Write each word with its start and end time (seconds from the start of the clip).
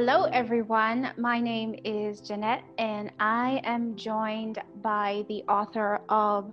Hello, 0.00 0.26
everyone. 0.32 1.10
My 1.16 1.40
name 1.40 1.74
is 1.84 2.20
Jeanette, 2.20 2.62
and 2.78 3.10
I 3.18 3.60
am 3.64 3.96
joined 3.96 4.62
by 4.80 5.24
the 5.28 5.42
author 5.48 5.98
of 6.08 6.52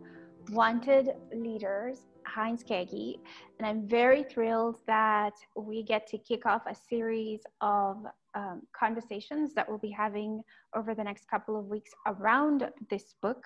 Wanted 0.50 1.12
Leaders, 1.32 2.00
Heinz 2.26 2.64
Kagi. 2.64 3.20
And 3.60 3.68
I'm 3.68 3.88
very 3.88 4.24
thrilled 4.24 4.80
that 4.88 5.34
we 5.56 5.84
get 5.84 6.08
to 6.08 6.18
kick 6.18 6.48
off 6.48 6.64
a 6.68 6.74
series 6.74 7.42
of 7.62 7.98
um, 8.34 8.64
conversations 8.76 9.54
that 9.54 9.70
we'll 9.70 9.78
be 9.78 9.92
having 9.92 10.42
over 10.76 10.96
the 10.96 11.04
next 11.04 11.28
couple 11.30 11.56
of 11.56 11.68
weeks 11.68 11.92
around 12.08 12.68
this 12.90 13.14
book, 13.22 13.44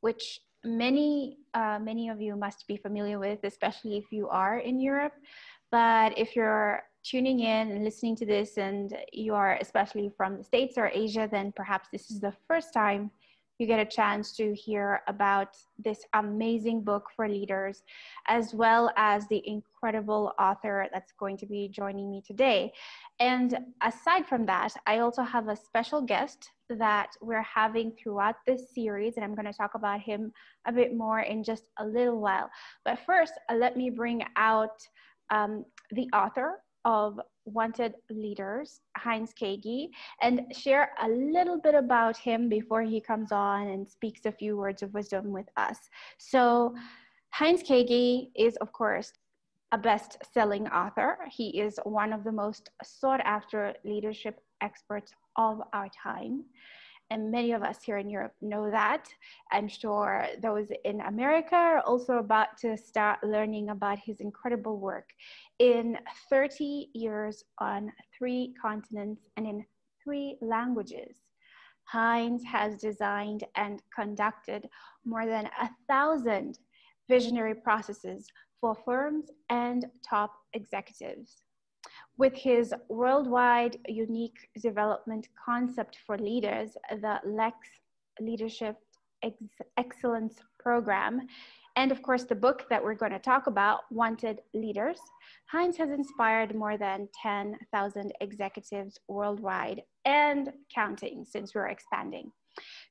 which 0.00 0.38
many, 0.64 1.38
uh, 1.54 1.80
many 1.82 2.08
of 2.08 2.20
you 2.20 2.36
must 2.36 2.68
be 2.68 2.76
familiar 2.76 3.18
with, 3.18 3.40
especially 3.42 3.96
if 3.96 4.12
you 4.12 4.28
are 4.28 4.58
in 4.58 4.78
Europe. 4.78 5.14
But 5.72 6.16
if 6.16 6.36
you're 6.36 6.84
tuning 7.02 7.40
in 7.40 7.70
and 7.70 7.84
listening 7.84 8.16
to 8.16 8.26
this 8.26 8.58
and 8.58 8.96
you 9.12 9.34
are 9.34 9.58
especially 9.60 10.10
from 10.16 10.38
the 10.38 10.44
States 10.44 10.76
or 10.76 10.90
Asia, 10.92 11.28
then 11.30 11.52
perhaps 11.56 11.88
this 11.92 12.10
is 12.10 12.20
the 12.20 12.34
first 12.46 12.72
time 12.72 13.10
you 13.60 13.66
get 13.66 13.78
a 13.78 13.84
chance 13.84 14.32
to 14.32 14.54
hear 14.54 15.02
about 15.06 15.54
this 15.78 16.02
amazing 16.14 16.82
book 16.82 17.08
for 17.14 17.28
leaders, 17.28 17.82
as 18.26 18.54
well 18.54 18.90
as 18.96 19.28
the 19.28 19.42
incredible 19.46 20.32
author 20.38 20.88
that's 20.94 21.12
going 21.12 21.36
to 21.36 21.44
be 21.44 21.68
joining 21.68 22.10
me 22.10 22.22
today. 22.26 22.72
And 23.20 23.58
aside 23.82 24.26
from 24.26 24.46
that, 24.46 24.72
I 24.86 25.00
also 25.00 25.22
have 25.22 25.48
a 25.48 25.56
special 25.56 26.00
guest 26.00 26.48
that 26.70 27.10
we're 27.20 27.42
having 27.42 27.92
throughout 27.92 28.36
this 28.46 28.74
series, 28.74 29.16
and 29.16 29.24
I'm 29.24 29.34
going 29.34 29.44
to 29.44 29.52
talk 29.52 29.74
about 29.74 30.00
him 30.00 30.32
a 30.66 30.72
bit 30.72 30.96
more 30.96 31.20
in 31.20 31.44
just 31.44 31.64
a 31.78 31.84
little 31.84 32.18
while. 32.18 32.48
But 32.86 32.98
first, 33.04 33.34
let 33.54 33.76
me 33.76 33.90
bring 33.90 34.24
out 34.36 34.80
um, 35.28 35.66
the 35.90 36.08
author 36.14 36.62
of 36.84 37.20
Wanted 37.44 37.94
Leaders, 38.10 38.80
Heinz 38.96 39.32
Kagi, 39.32 39.88
and 40.22 40.42
share 40.52 40.92
a 41.02 41.08
little 41.08 41.58
bit 41.60 41.74
about 41.74 42.16
him 42.16 42.48
before 42.48 42.82
he 42.82 43.00
comes 43.00 43.32
on 43.32 43.68
and 43.68 43.88
speaks 43.88 44.26
a 44.26 44.32
few 44.32 44.56
words 44.56 44.82
of 44.82 44.94
wisdom 44.94 45.30
with 45.32 45.48
us. 45.56 45.78
So, 46.18 46.74
Heinz 47.32 47.62
Kagi 47.62 48.30
is, 48.36 48.56
of 48.56 48.72
course, 48.72 49.12
a 49.72 49.78
best 49.78 50.18
selling 50.32 50.66
author. 50.68 51.18
He 51.30 51.60
is 51.60 51.78
one 51.84 52.12
of 52.12 52.24
the 52.24 52.32
most 52.32 52.70
sought 52.82 53.20
after 53.20 53.74
leadership 53.84 54.40
experts 54.60 55.12
of 55.36 55.62
our 55.72 55.88
time 55.88 56.44
and 57.10 57.30
many 57.30 57.52
of 57.52 57.62
us 57.62 57.82
here 57.82 57.98
in 57.98 58.08
Europe 58.08 58.34
know 58.40 58.70
that. 58.70 59.08
I'm 59.50 59.68
sure 59.68 60.26
those 60.42 60.68
in 60.84 61.00
America 61.00 61.56
are 61.56 61.80
also 61.80 62.18
about 62.18 62.56
to 62.58 62.76
start 62.76 63.18
learning 63.24 63.70
about 63.70 63.98
his 63.98 64.20
incredible 64.20 64.78
work 64.78 65.10
in 65.58 65.98
30 66.28 66.90
years 66.94 67.44
on 67.58 67.92
three 68.16 68.54
continents 68.60 69.26
and 69.36 69.46
in 69.46 69.64
three 70.02 70.36
languages. 70.40 71.16
Heinz 71.84 72.44
has 72.44 72.76
designed 72.76 73.44
and 73.56 73.82
conducted 73.94 74.68
more 75.04 75.26
than 75.26 75.46
a 75.60 75.68
thousand 75.88 76.58
visionary 77.08 77.54
processes 77.54 78.28
for 78.60 78.76
firms 78.84 79.24
and 79.48 79.86
top 80.08 80.32
executives 80.52 81.42
with 82.18 82.34
his 82.34 82.74
worldwide 82.88 83.78
unique 83.88 84.48
development 84.60 85.28
concept 85.44 85.98
for 86.06 86.18
leaders, 86.18 86.76
the 86.90 87.20
LEX 87.24 87.56
Leadership 88.20 88.76
Ex- 89.22 89.36
Excellence 89.76 90.36
Program, 90.58 91.26
and 91.76 91.92
of 91.92 92.02
course, 92.02 92.24
the 92.24 92.34
book 92.34 92.66
that 92.68 92.82
we're 92.82 92.94
going 92.94 93.12
to 93.12 93.18
talk 93.18 93.46
about, 93.46 93.80
Wanted 93.90 94.40
Leaders, 94.54 94.98
Heinz 95.46 95.76
has 95.76 95.90
inspired 95.90 96.54
more 96.54 96.76
than 96.76 97.08
10,000 97.22 98.12
executives 98.20 98.98
worldwide 99.08 99.82
and 100.04 100.52
counting 100.74 101.24
since 101.24 101.54
we're 101.54 101.68
expanding. 101.68 102.32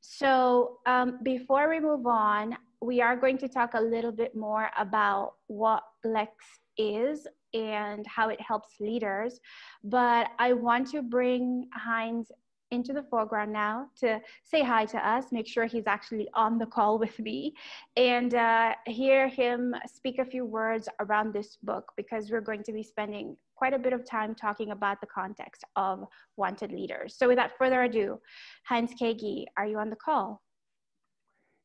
So, 0.02 0.78
um, 0.86 1.20
before 1.23 1.70
we 1.70 1.80
move 1.80 2.08
on, 2.08 2.58
we 2.82 3.02
are 3.02 3.17
going 3.17 3.38
to 3.39 3.49
talk 3.49 3.73
a 3.73 3.82
little 3.82 4.14
bit 4.14 4.36
more 4.36 4.70
about 4.78 5.33
what 5.48 5.83
Lex 6.05 6.32
is 6.80 7.28
and 7.54 8.08
how 8.08 8.30
it 8.30 8.42
helps 8.42 8.80
leaders. 8.80 9.40
But 9.84 10.30
I 10.40 10.54
want 10.54 10.90
to 10.92 11.02
bring 11.02 11.67
Heinz 11.73 12.32
into 12.72 12.94
the 12.94 13.04
foreground 13.04 13.52
now 13.52 13.88
to 14.00 14.20
say 14.44 14.64
hi 14.64 14.86
to 14.86 14.98
us, 15.08 15.26
make 15.32 15.48
sure 15.48 15.66
he's 15.66 15.88
actually 15.88 16.28
on 16.34 16.58
the 16.58 16.66
call 16.66 17.00
with 17.00 17.17
me, 17.20 17.56
and 17.98 18.36
uh, 18.36 18.73
hear 18.86 19.28
him 19.28 19.73
speak 19.92 20.20
a 20.20 20.26
few 20.26 20.45
words 20.45 20.88
around 21.00 21.34
this 21.34 21.58
book 21.64 21.92
because 21.98 22.30
we're 22.30 22.42
going 22.42 22.64
to 22.64 22.72
be 22.72 22.84
spending 22.84 23.36
quite 23.56 23.73
a 23.73 23.80
bit 23.80 23.92
of 23.92 24.06
time 24.06 24.36
talking 24.36 24.72
about 24.72 25.02
the 25.02 25.08
context 25.08 25.64
of 25.76 26.06
wanted 26.38 26.72
leaders. 26.72 27.16
So, 27.17 27.28
without 27.28 27.52
further 27.58 27.82
ado, 27.84 28.20
Heinz 28.66 28.92
Kagi, 29.00 29.46
are 29.58 29.66
you 29.66 29.80
on 29.80 29.90
the 29.90 29.96
call? 29.96 30.42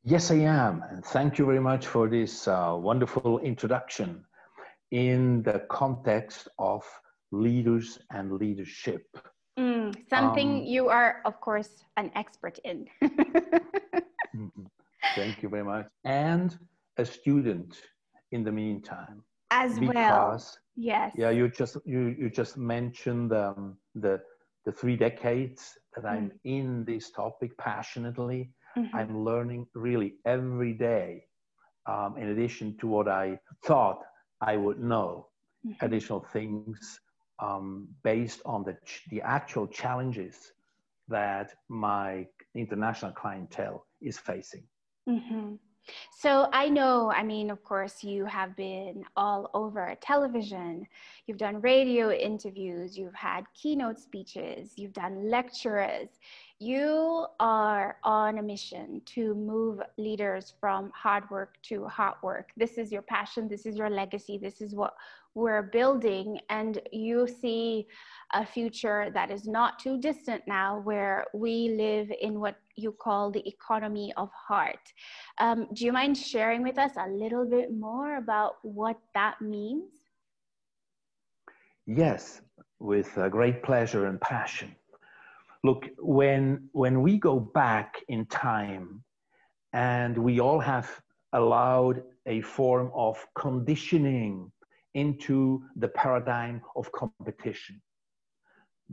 Yes, 0.03 0.29
I 0.29 0.35
am. 0.35 0.83
And 0.89 1.03
thank 1.05 1.37
you 1.37 1.45
very 1.45 1.59
much 1.59 1.87
for 1.87 2.07
this 2.07 2.47
uh, 2.47 2.75
wonderful 2.77 3.39
introduction 3.39 4.25
in 4.91 5.43
the 5.43 5.65
context 5.69 6.47
of 6.59 6.83
leaders 7.31 7.99
and 8.11 8.33
leadership. 8.33 9.05
Mm, 9.57 9.95
something 10.09 10.59
um, 10.59 10.63
you 10.63 10.89
are, 10.89 11.21
of 11.25 11.39
course, 11.39 11.83
an 11.97 12.11
expert 12.15 12.59
in. 12.63 12.87
Mm-hmm. 14.35 14.63
Thank 15.15 15.41
you 15.43 15.49
very 15.49 15.63
much. 15.63 15.87
And 16.03 16.57
a 16.97 17.05
student 17.05 17.81
in 18.31 18.43
the 18.43 18.51
meantime. 18.51 19.23
As 19.51 19.79
because, 19.79 19.93
well. 19.95 20.41
Yes. 20.75 21.13
Yeah, 21.15 21.29
you 21.29 21.47
just 21.47 21.77
you 21.85 22.15
you 22.19 22.29
just 22.29 22.57
mentioned 22.57 23.31
um, 23.31 23.77
the 23.93 24.19
the 24.65 24.71
three 24.71 24.97
decades 24.97 25.77
that 25.95 26.03
mm. 26.03 26.09
I'm 26.09 26.31
in 26.43 26.83
this 26.85 27.11
topic 27.11 27.57
passionately. 27.57 28.51
Mm-hmm. 28.77 28.95
I'm 28.95 29.23
learning 29.23 29.67
really 29.73 30.15
every 30.25 30.73
day. 30.73 31.23
Um, 31.85 32.17
in 32.17 32.29
addition 32.29 32.75
to 32.79 32.87
what 32.87 33.07
I 33.07 33.39
thought 33.63 33.99
I 34.41 34.57
would 34.57 34.81
know 34.81 35.27
mm-hmm. 35.65 35.85
additional 35.85 36.25
things 36.31 36.99
um, 37.39 37.87
based 38.03 38.41
on 38.45 38.63
the, 38.63 38.77
the 39.09 39.21
actual 39.21 39.67
challenges 39.67 40.51
that 41.07 41.51
my 41.69 42.25
international 42.55 43.11
clientele 43.11 43.85
is 44.01 44.17
facing. 44.17 44.63
Mm-hmm. 45.07 45.55
So 46.17 46.49
I 46.51 46.69
know, 46.69 47.11
I 47.11 47.23
mean, 47.23 47.51
of 47.51 47.63
course, 47.63 48.03
you 48.03 48.25
have 48.25 48.55
been 48.55 49.03
all 49.15 49.51
over 49.53 49.95
television, 50.01 50.87
you've 51.27 51.37
done 51.37 51.61
radio 51.61 52.11
interviews, 52.11 52.97
you've 52.97 53.13
had 53.13 53.43
keynote 53.53 53.99
speeches, 53.99 54.73
you've 54.77 54.93
done 54.93 55.29
lectures. 55.29 56.09
You 56.59 57.27
are 57.41 57.97
on 58.05 58.37
a 58.37 58.41
mission 58.41 59.01
to 59.07 59.35
move 59.35 59.81
leaders 59.97 60.53
from 60.57 60.89
hard 60.95 61.29
work 61.29 61.55
to 61.63 61.85
heart 61.85 62.15
work. 62.23 62.51
This 62.55 62.77
is 62.77 62.93
your 62.93 63.01
passion, 63.01 63.49
this 63.49 63.65
is 63.65 63.75
your 63.75 63.89
legacy, 63.89 64.37
this 64.37 64.61
is 64.61 64.73
what 64.73 64.93
we're 65.33 65.63
building. 65.63 66.39
And 66.49 66.79
you 66.93 67.27
see 67.27 67.87
a 68.33 68.45
future 68.45 69.11
that 69.13 69.31
is 69.31 69.45
not 69.45 69.79
too 69.79 69.99
distant 69.99 70.43
now 70.47 70.79
where 70.79 71.25
we 71.33 71.75
live 71.77 72.09
in 72.21 72.39
what 72.39 72.55
you 72.77 72.93
call 72.93 73.31
the 73.31 73.45
economy 73.45 74.13
of 74.15 74.29
heart. 74.31 74.93
Um, 75.39 75.67
do 75.73 75.83
you 75.83 75.91
mind 75.91 76.17
sharing 76.17 76.63
with 76.63 76.77
us 76.77 76.91
a 76.97 77.09
little 77.09 77.45
bit 77.45 77.73
more 77.73 78.15
about 78.15 78.59
what 78.61 78.97
that 79.13 79.41
means? 79.41 79.91
Yes, 81.85 82.41
with 82.79 83.13
great 83.29 83.61
pleasure 83.61 84.05
and 84.05 84.21
passion. 84.21 84.73
Look, 85.65 85.87
when, 85.97 86.69
when 86.73 87.01
we 87.01 87.17
go 87.17 87.39
back 87.39 87.95
in 88.07 88.27
time 88.27 89.03
and 89.73 90.15
we 90.15 90.39
all 90.39 90.59
have 90.59 90.87
allowed 91.33 92.03
a 92.27 92.41
form 92.41 92.91
of 92.93 93.17
conditioning 93.33 94.51
into 94.93 95.63
the 95.75 95.87
paradigm 95.87 96.61
of 96.75 96.91
competition, 96.91 97.81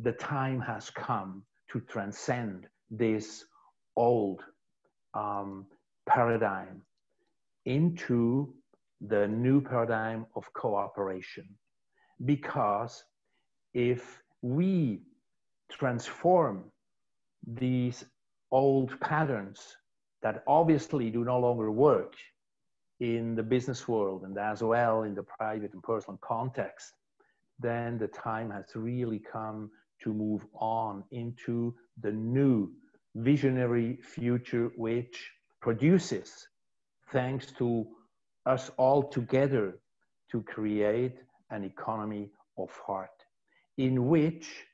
the 0.01 0.13
time 0.13 0.61
has 0.63 0.89
come 0.89 1.43
to 1.71 1.81
transcend 1.81 2.69
this 2.91 3.45
old 3.95 4.41
um, 5.13 5.67
paradigm 6.09 6.81
into 7.67 8.55
the 9.03 9.29
new 9.29 9.61
paradigm 9.61 10.25
of 10.37 10.51
cooperation. 10.55 11.47
Because 12.25 13.05
if 13.75 14.23
we 14.41 15.03
transform 15.73 16.65
these 17.47 18.05
old 18.51 18.99
patterns 19.01 19.77
that 20.23 20.45
obviously 20.47 21.11
do 21.11 21.25
no 21.25 21.39
longer 21.41 21.71
work 21.71 22.15
in 23.01 23.35
the 23.35 23.43
business 23.43 23.89
world 23.89 24.23
and 24.23 24.39
as 24.39 24.63
well 24.63 25.03
in 25.03 25.15
the 25.15 25.23
private 25.23 25.73
and 25.73 25.83
personal 25.83 26.19
context, 26.23 26.93
then 27.59 27.99
the 27.99 28.07
time 28.09 28.51
has 28.51 28.67
really 28.75 29.19
come 29.19 29.71
to 30.03 30.13
move 30.13 30.47
on 30.55 31.03
into 31.11 31.75
the 32.01 32.13
new 32.13 32.71
visionary 33.17 33.99
future 34.03 34.71
which 34.77 35.31
produces, 35.61 36.49
thanks 37.11 37.47
to 37.53 37.87
us 38.47 38.71
all 38.77 39.03
together, 39.03 39.79
to 40.31 40.43
create 40.43 41.19
an 41.51 41.65
economy 41.65 42.31
of 42.57 42.71
heart 42.87 43.11
in 43.77 44.09
which 44.09 44.65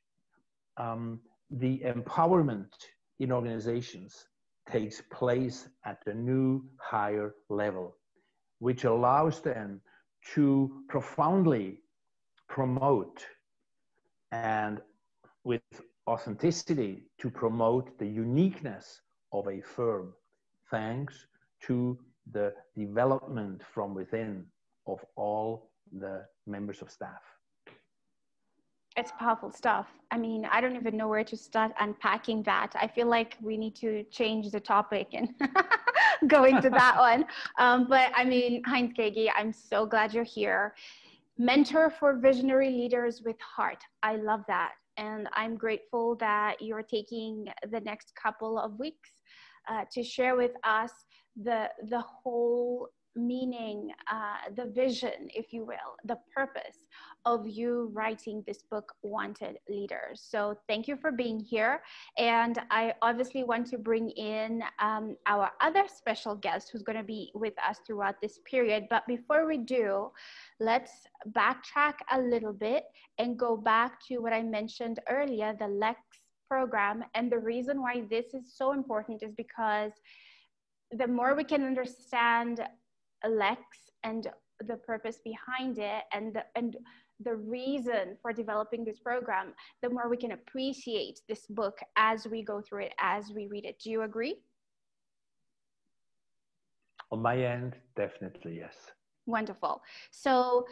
um, 0.78 1.20
the 1.50 1.80
empowerment 1.84 2.72
in 3.18 3.32
organizations 3.32 4.26
takes 4.70 5.02
place 5.12 5.68
at 5.84 5.98
a 6.06 6.14
new 6.14 6.64
higher 6.78 7.34
level, 7.48 7.96
which 8.58 8.84
allows 8.84 9.40
them 9.40 9.80
to 10.34 10.82
profoundly 10.88 11.80
promote 12.48 13.24
and 14.32 14.80
with 15.44 15.62
authenticity 16.08 17.04
to 17.18 17.30
promote 17.30 17.98
the 17.98 18.06
uniqueness 18.06 19.00
of 19.32 19.46
a 19.48 19.60
firm 19.60 20.12
thanks 20.70 21.26
to 21.62 21.98
the 22.32 22.52
development 22.76 23.62
from 23.74 23.94
within 23.94 24.44
of 24.86 25.04
all 25.16 25.70
the 25.92 26.24
members 26.46 26.82
of 26.82 26.90
staff. 26.90 27.22
It's 28.98 29.12
powerful 29.16 29.52
stuff. 29.52 29.86
I 30.10 30.18
mean, 30.18 30.44
I 30.50 30.60
don't 30.60 30.74
even 30.74 30.96
know 30.96 31.06
where 31.06 31.22
to 31.22 31.36
start 31.36 31.70
unpacking 31.78 32.42
that. 32.42 32.72
I 32.74 32.88
feel 32.88 33.06
like 33.06 33.36
we 33.40 33.56
need 33.56 33.76
to 33.76 34.02
change 34.10 34.50
the 34.50 34.58
topic 34.58 35.10
and 35.12 35.28
go 36.26 36.42
into 36.42 36.68
that 36.68 36.96
one. 37.08 37.24
Um, 37.60 37.86
but 37.88 38.10
I 38.16 38.24
mean, 38.24 38.60
Heinz 38.64 38.94
Kagi, 38.98 39.28
I'm 39.36 39.52
so 39.52 39.86
glad 39.86 40.12
you're 40.12 40.24
here. 40.24 40.74
Mentor 41.38 41.90
for 41.90 42.16
visionary 42.16 42.70
leaders 42.70 43.22
with 43.24 43.36
heart. 43.40 43.78
I 44.02 44.16
love 44.16 44.42
that. 44.48 44.72
And 44.96 45.28
I'm 45.32 45.56
grateful 45.56 46.16
that 46.16 46.60
you're 46.60 46.82
taking 46.82 47.46
the 47.70 47.78
next 47.78 48.12
couple 48.20 48.58
of 48.58 48.80
weeks 48.80 49.10
uh, 49.70 49.84
to 49.92 50.02
share 50.02 50.34
with 50.34 50.54
us 50.64 50.90
the, 51.40 51.68
the 51.88 52.00
whole 52.00 52.88
meaning, 53.18 53.90
uh, 54.10 54.50
the 54.56 54.66
vision, 54.66 55.28
if 55.34 55.52
you 55.52 55.64
will, 55.64 55.96
the 56.04 56.18
purpose 56.34 56.86
of 57.24 57.46
you 57.46 57.90
writing 57.92 58.42
this 58.46 58.62
book, 58.62 58.94
Wanted 59.02 59.58
Leaders. 59.68 60.24
So 60.26 60.56
thank 60.68 60.88
you 60.88 60.96
for 60.96 61.10
being 61.10 61.40
here. 61.40 61.82
And 62.16 62.58
I 62.70 62.94
obviously 63.02 63.44
want 63.44 63.66
to 63.68 63.78
bring 63.78 64.10
in 64.10 64.62
um, 64.78 65.16
our 65.26 65.50
other 65.60 65.84
special 65.88 66.34
guest 66.36 66.70
who's 66.72 66.82
going 66.82 66.96
to 66.98 67.04
be 67.04 67.30
with 67.34 67.54
us 67.68 67.78
throughout 67.86 68.20
this 68.22 68.38
period. 68.50 68.86
But 68.88 69.06
before 69.06 69.46
we 69.46 69.58
do, 69.58 70.10
let's 70.60 70.92
backtrack 71.32 71.94
a 72.12 72.20
little 72.20 72.52
bit 72.52 72.84
and 73.18 73.38
go 73.38 73.56
back 73.56 74.00
to 74.06 74.18
what 74.18 74.32
I 74.32 74.42
mentioned 74.42 75.00
earlier 75.10 75.54
the 75.58 75.68
LEX 75.68 76.00
program. 76.48 77.04
And 77.14 77.30
the 77.30 77.38
reason 77.38 77.82
why 77.82 78.04
this 78.08 78.32
is 78.32 78.54
so 78.54 78.72
important 78.72 79.22
is 79.22 79.34
because 79.36 79.92
the 80.92 81.06
more 81.06 81.34
we 81.34 81.44
can 81.44 81.64
understand 81.64 82.66
Lex 83.26 83.60
and 84.04 84.28
the 84.66 84.76
purpose 84.76 85.18
behind 85.24 85.78
it 85.78 86.04
and 86.12 86.34
the, 86.34 86.44
and 86.56 86.76
the 87.24 87.34
reason 87.34 88.16
for 88.22 88.32
developing 88.32 88.84
this 88.84 88.98
program, 88.98 89.54
the 89.82 89.90
more 89.90 90.08
we 90.08 90.16
can 90.16 90.32
appreciate 90.32 91.20
this 91.28 91.46
book 91.46 91.78
as 91.96 92.26
we 92.26 92.42
go 92.42 92.60
through 92.60 92.84
it, 92.84 92.94
as 93.00 93.32
we 93.34 93.46
read 93.46 93.64
it. 93.64 93.78
Do 93.80 93.90
you 93.90 94.02
agree? 94.02 94.36
On 97.10 97.22
my 97.22 97.36
end, 97.38 97.74
definitely 97.96 98.58
yes. 98.58 98.74
Wonderful. 99.26 99.82
So, 100.10 100.66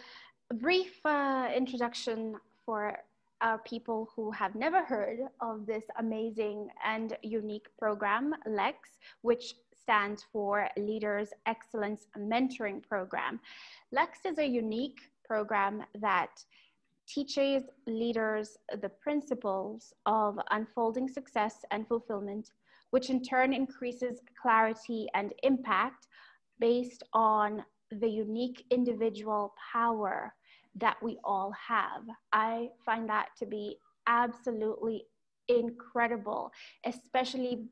brief 0.55 1.05
uh, 1.05 1.49
introduction 1.55 2.37
for 2.65 2.99
our 3.41 3.59
people 3.59 4.09
who 4.15 4.31
have 4.31 4.55
never 4.55 4.85
heard 4.85 5.19
of 5.41 5.67
this 5.67 5.85
amazing 5.99 6.69
and 6.85 7.17
unique 7.23 7.67
program, 7.79 8.35
LEX, 8.47 8.79
which 9.23 9.55
stands 9.87 10.27
for 10.33 10.69
Leaders 10.77 11.29
Excellence 11.47 12.09
Mentoring 12.19 12.83
Program. 12.83 13.39
LEX 13.93 14.19
is 14.25 14.39
a 14.39 14.45
unique 14.45 14.99
program 15.25 15.85
that 16.01 16.43
teaches 17.07 17.63
leaders 17.87 18.57
the 18.83 18.89
principles 18.89 19.95
of 20.05 20.41
unfolding 20.51 21.09
success 21.09 21.65
and 21.71 21.87
fulfillment, 21.87 22.51
which 22.91 23.11
in 23.11 23.23
turn 23.23 23.53
increases 23.53 24.19
clarity 24.43 25.07
and 25.15 25.33
impact 25.45 26.09
based 26.59 27.05
on 27.13 27.65
the 27.93 28.09
unique 28.09 28.65
individual 28.73 29.55
power 29.73 30.35
that 30.75 30.97
we 31.01 31.17
all 31.23 31.53
have. 31.53 32.03
I 32.33 32.71
find 32.85 33.09
that 33.09 33.29
to 33.39 33.47
be 33.47 33.77
absolutely 34.09 35.05
incredible, 35.47 36.51
especially 36.85 37.67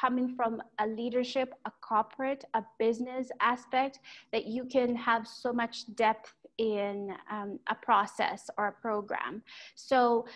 coming 0.00 0.34
from 0.34 0.62
a 0.78 0.86
leadership, 0.86 1.52
a 1.64 1.72
corporate, 1.80 2.44
a 2.54 2.62
business 2.78 3.28
aspect, 3.40 4.00
that 4.32 4.46
you 4.46 4.64
can 4.64 4.94
have 4.94 5.26
so 5.26 5.52
much 5.52 5.92
depth 5.94 6.34
in 6.58 7.14
um, 7.30 7.58
a 7.68 7.74
process 7.74 8.50
or 8.58 8.68
a 8.68 8.72
program. 8.72 9.42
So 9.74 10.26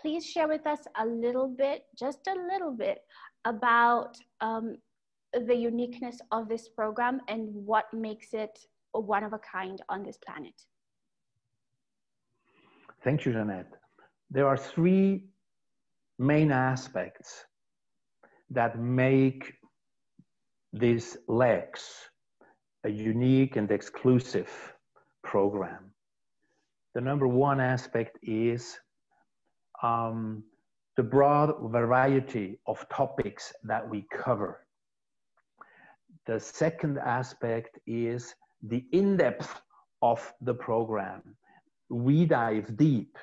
please 0.00 0.24
share 0.26 0.48
with 0.48 0.66
us 0.66 0.80
a 1.00 1.06
little 1.06 1.48
bit, 1.48 1.84
just 1.96 2.26
a 2.26 2.34
little 2.52 2.72
bit, 2.72 3.02
about 3.44 4.16
um, 4.40 4.76
the 5.46 5.54
uniqueness 5.54 6.18
of 6.30 6.48
this 6.48 6.68
program 6.68 7.20
and 7.28 7.48
what 7.52 7.92
makes 7.92 8.32
it 8.32 8.58
one 8.92 9.24
of 9.24 9.32
a 9.32 9.38
kind 9.38 9.82
on 9.88 10.02
this 10.02 10.16
planet. 10.24 10.54
Thank 13.02 13.26
you, 13.26 13.32
Jeanette. 13.32 13.72
There 14.30 14.46
are 14.46 14.56
three 14.56 15.24
main 16.18 16.50
aspects 16.52 17.44
that 18.50 18.78
make 18.78 19.54
this 20.72 21.16
LEX 21.28 22.08
a 22.84 22.88
unique 22.88 23.56
and 23.56 23.70
exclusive 23.70 24.50
program. 25.22 25.90
The 26.94 27.00
number 27.00 27.26
one 27.26 27.60
aspect 27.60 28.18
is 28.22 28.78
um, 29.82 30.44
the 30.96 31.02
broad 31.02 31.54
variety 31.72 32.58
of 32.66 32.86
topics 32.88 33.52
that 33.64 33.88
we 33.88 34.06
cover. 34.12 34.66
The 36.26 36.38
second 36.38 36.98
aspect 36.98 37.78
is 37.86 38.34
the 38.62 38.84
in-depth 38.92 39.60
of 40.02 40.32
the 40.40 40.54
program. 40.54 41.36
We 41.90 42.26
dive 42.26 42.76
deep, 42.76 43.18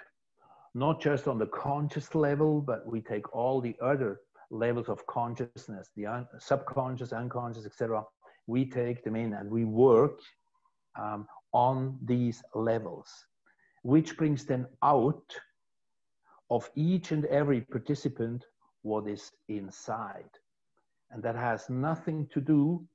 not 0.76 1.02
just 1.02 1.28
on 1.28 1.38
the 1.38 1.48
conscious 1.48 2.14
level, 2.14 2.62
but 2.62 2.86
we 2.86 3.02
take 3.02 3.34
all 3.36 3.62
the 3.62 3.76
other 3.82 4.20
levels 4.52 4.90
of 4.90 5.06
consciousness, 5.08 5.90
the 5.96 6.06
un- 6.06 6.28
subconscious, 6.40 7.14
unconscious, 7.14 7.66
etc. 7.66 8.04
We 8.48 8.66
take 8.70 9.04
them 9.04 9.16
in 9.16 9.34
and 9.34 9.50
we 9.50 9.66
work 9.66 10.20
um, 11.00 11.28
on 11.54 11.98
these 12.04 12.44
levels, 12.54 13.10
which 13.84 14.18
brings 14.18 14.46
then 14.46 14.68
out 14.84 15.34
of 16.50 16.70
each 16.76 17.12
and 17.12 17.26
every 17.26 17.62
participant 17.62 18.46
what 18.82 19.08
is 19.08 19.32
inside. 19.48 20.30
And 21.12 21.24
that 21.24 21.36
has 21.36 21.70
nothing 21.70 22.28
to 22.34 22.42
do 22.42 22.86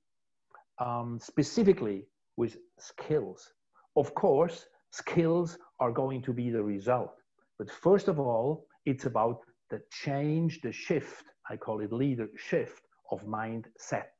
um, 0.78 1.18
specifically 1.20 2.06
with 2.36 2.58
skills. 2.78 3.52
Of 3.96 4.14
course, 4.14 4.66
skills 4.90 5.58
are 5.80 5.90
going 5.90 6.22
to 6.22 6.32
be 6.32 6.50
the 6.50 6.62
result. 6.62 7.14
But 7.58 7.70
first 7.70 8.08
of 8.08 8.18
all, 8.20 8.66
it's 8.84 9.06
about 9.06 9.40
the 9.70 9.80
change, 9.90 10.60
the 10.60 10.72
shift 10.72 11.24
I 11.50 11.56
call 11.56 11.80
it 11.80 11.92
leader 11.92 12.28
shift 12.36 12.82
of 13.10 13.24
mindset. 13.24 14.14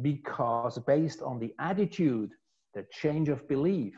Because 0.00 0.78
based 0.86 1.20
on 1.22 1.38
the 1.38 1.52
attitude, 1.58 2.30
the 2.74 2.86
change 2.90 3.28
of 3.28 3.46
belief, 3.48 3.94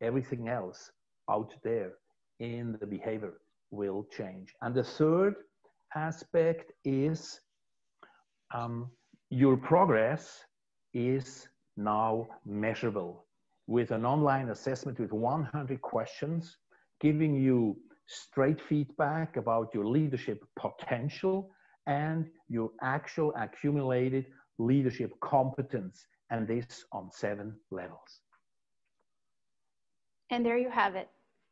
everything 0.00 0.48
else 0.48 0.90
out 1.30 1.54
there 1.62 1.92
in 2.40 2.76
the 2.80 2.86
behavior 2.86 3.34
will 3.70 4.06
change. 4.16 4.54
And 4.60 4.74
the 4.74 4.84
third 4.84 5.34
aspect 5.94 6.72
is 6.84 7.40
um, 8.52 8.90
your 9.30 9.56
progress 9.56 10.44
is 10.92 11.48
now 11.76 12.28
measurable 12.44 13.24
with 13.66 13.90
an 13.90 14.04
online 14.04 14.50
assessment 14.50 14.98
with 14.98 15.12
100 15.12 15.80
questions, 15.80 16.58
giving 17.00 17.34
you 17.34 17.76
straight 18.06 18.60
feedback 18.60 19.36
about 19.36 19.70
your 19.72 19.86
leadership 19.86 20.44
potential 20.58 21.50
and 21.86 22.26
your 22.48 22.70
actual 22.82 23.32
accumulated 23.36 24.26
leadership 24.58 25.12
competence, 25.20 26.06
and 26.30 26.46
this 26.46 26.84
on 26.92 27.10
seven 27.10 27.54
levels. 27.70 28.20
And 30.30 30.44
there 30.44 30.58
you 30.58 30.70
have 30.70 30.94
it. 30.94 31.08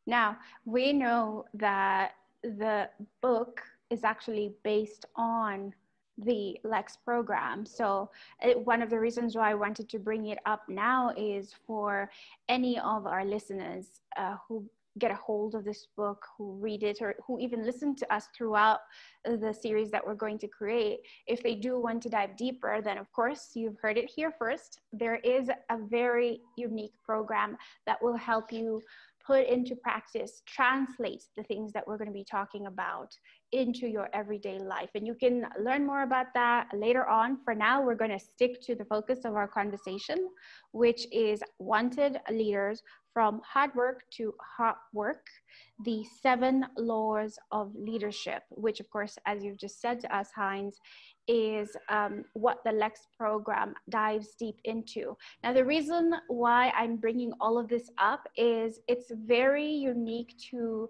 Now, 0.07 0.37
we 0.65 0.91
know 0.91 1.45
that 1.53 2.15
the 2.43 2.89
book 3.21 3.61
is 3.89 4.03
actually 4.03 4.53
based 4.63 5.05
on 5.15 5.73
the 6.17 6.59
Lex 6.63 6.97
program. 6.97 7.65
So, 7.65 8.09
it, 8.41 8.59
one 8.59 8.81
of 8.81 8.89
the 8.89 8.99
reasons 8.99 9.35
why 9.35 9.51
I 9.51 9.55
wanted 9.55 9.89
to 9.89 9.99
bring 9.99 10.27
it 10.27 10.39
up 10.45 10.67
now 10.67 11.13
is 11.17 11.53
for 11.65 12.09
any 12.49 12.77
of 12.79 13.07
our 13.07 13.25
listeners 13.25 14.01
uh, 14.17 14.35
who 14.47 14.69
get 14.99 15.11
a 15.11 15.15
hold 15.15 15.55
of 15.55 15.65
this 15.65 15.87
book, 15.97 16.23
who 16.37 16.53
read 16.53 16.83
it, 16.83 16.99
or 17.01 17.15
who 17.25 17.39
even 17.39 17.65
listen 17.65 17.95
to 17.95 18.13
us 18.13 18.27
throughout 18.35 18.79
the 19.25 19.53
series 19.53 19.89
that 19.91 20.05
we're 20.05 20.13
going 20.13 20.37
to 20.39 20.47
create, 20.47 20.99
if 21.27 21.41
they 21.41 21.55
do 21.55 21.79
want 21.79 22.01
to 22.03 22.09
dive 22.09 22.35
deeper, 22.37 22.81
then 22.83 22.97
of 22.97 23.11
course 23.11 23.51
you've 23.55 23.77
heard 23.81 23.97
it 23.97 24.11
here 24.13 24.33
first. 24.37 24.81
There 24.91 25.15
is 25.17 25.49
a 25.49 25.77
very 25.89 26.41
unique 26.57 26.93
program 27.03 27.57
that 27.85 28.01
will 28.01 28.17
help 28.17 28.51
you 28.51 28.81
put 29.25 29.47
into 29.47 29.75
practice, 29.75 30.41
translate 30.45 31.23
the 31.37 31.43
things 31.43 31.71
that 31.71 31.87
we're 31.87 31.97
going 31.97 32.09
to 32.09 32.13
be 32.13 32.25
talking 32.29 32.65
about 32.67 33.15
into 33.53 33.87
your 33.87 34.09
everyday 34.13 34.59
life. 34.59 34.89
And 34.95 35.07
you 35.07 35.15
can 35.15 35.45
learn 35.63 35.85
more 35.85 36.03
about 36.03 36.27
that 36.33 36.67
later 36.73 37.07
on. 37.07 37.37
For 37.45 37.55
now, 37.55 37.81
we're 37.81 37.95
going 37.95 38.11
to 38.11 38.19
stick 38.19 38.61
to 38.63 38.75
the 38.75 38.85
focus 38.85 39.19
of 39.23 39.35
our 39.35 39.47
conversation, 39.47 40.17
which 40.73 41.07
is 41.11 41.41
wanted 41.59 42.19
leaders 42.29 42.83
from 43.13 43.41
hard 43.45 43.73
work 43.75 44.01
to 44.09 44.33
heart 44.57 44.77
work, 44.91 45.27
the 45.85 46.03
seven 46.21 46.65
laws 46.77 47.37
of 47.51 47.71
leadership, 47.75 48.41
which, 48.49 48.79
of 48.79 48.89
course, 48.89 49.17
as 49.27 49.43
you've 49.43 49.59
just 49.59 49.79
said 49.79 49.99
to 49.99 50.15
us, 50.15 50.29
Heinz, 50.35 50.79
is 51.27 51.77
um, 51.89 52.25
what 52.33 52.57
the 52.65 52.71
Lex 52.71 53.07
program 53.17 53.75
dives 53.89 54.35
deep 54.37 54.57
into. 54.65 55.15
Now, 55.43 55.53
the 55.53 55.63
reason 55.63 56.15
why 56.27 56.73
I'm 56.75 56.97
bringing 56.97 57.31
all 57.39 57.57
of 57.57 57.69
this 57.69 57.89
up 57.97 58.27
is 58.35 58.79
it's 58.87 59.11
very 59.25 59.67
unique 59.67 60.35
to 60.49 60.89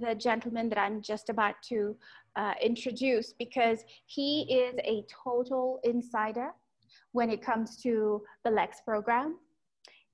the 0.00 0.14
gentleman 0.14 0.68
that 0.70 0.78
I'm 0.78 1.02
just 1.02 1.28
about 1.28 1.56
to 1.68 1.96
uh, 2.36 2.54
introduce 2.62 3.32
because 3.32 3.80
he 4.06 4.42
is 4.54 4.76
a 4.84 5.04
total 5.24 5.80
insider 5.84 6.52
when 7.16 7.30
it 7.30 7.40
comes 7.42 7.78
to 7.82 8.22
the 8.44 8.50
Lex 8.50 8.82
program. 8.84 9.38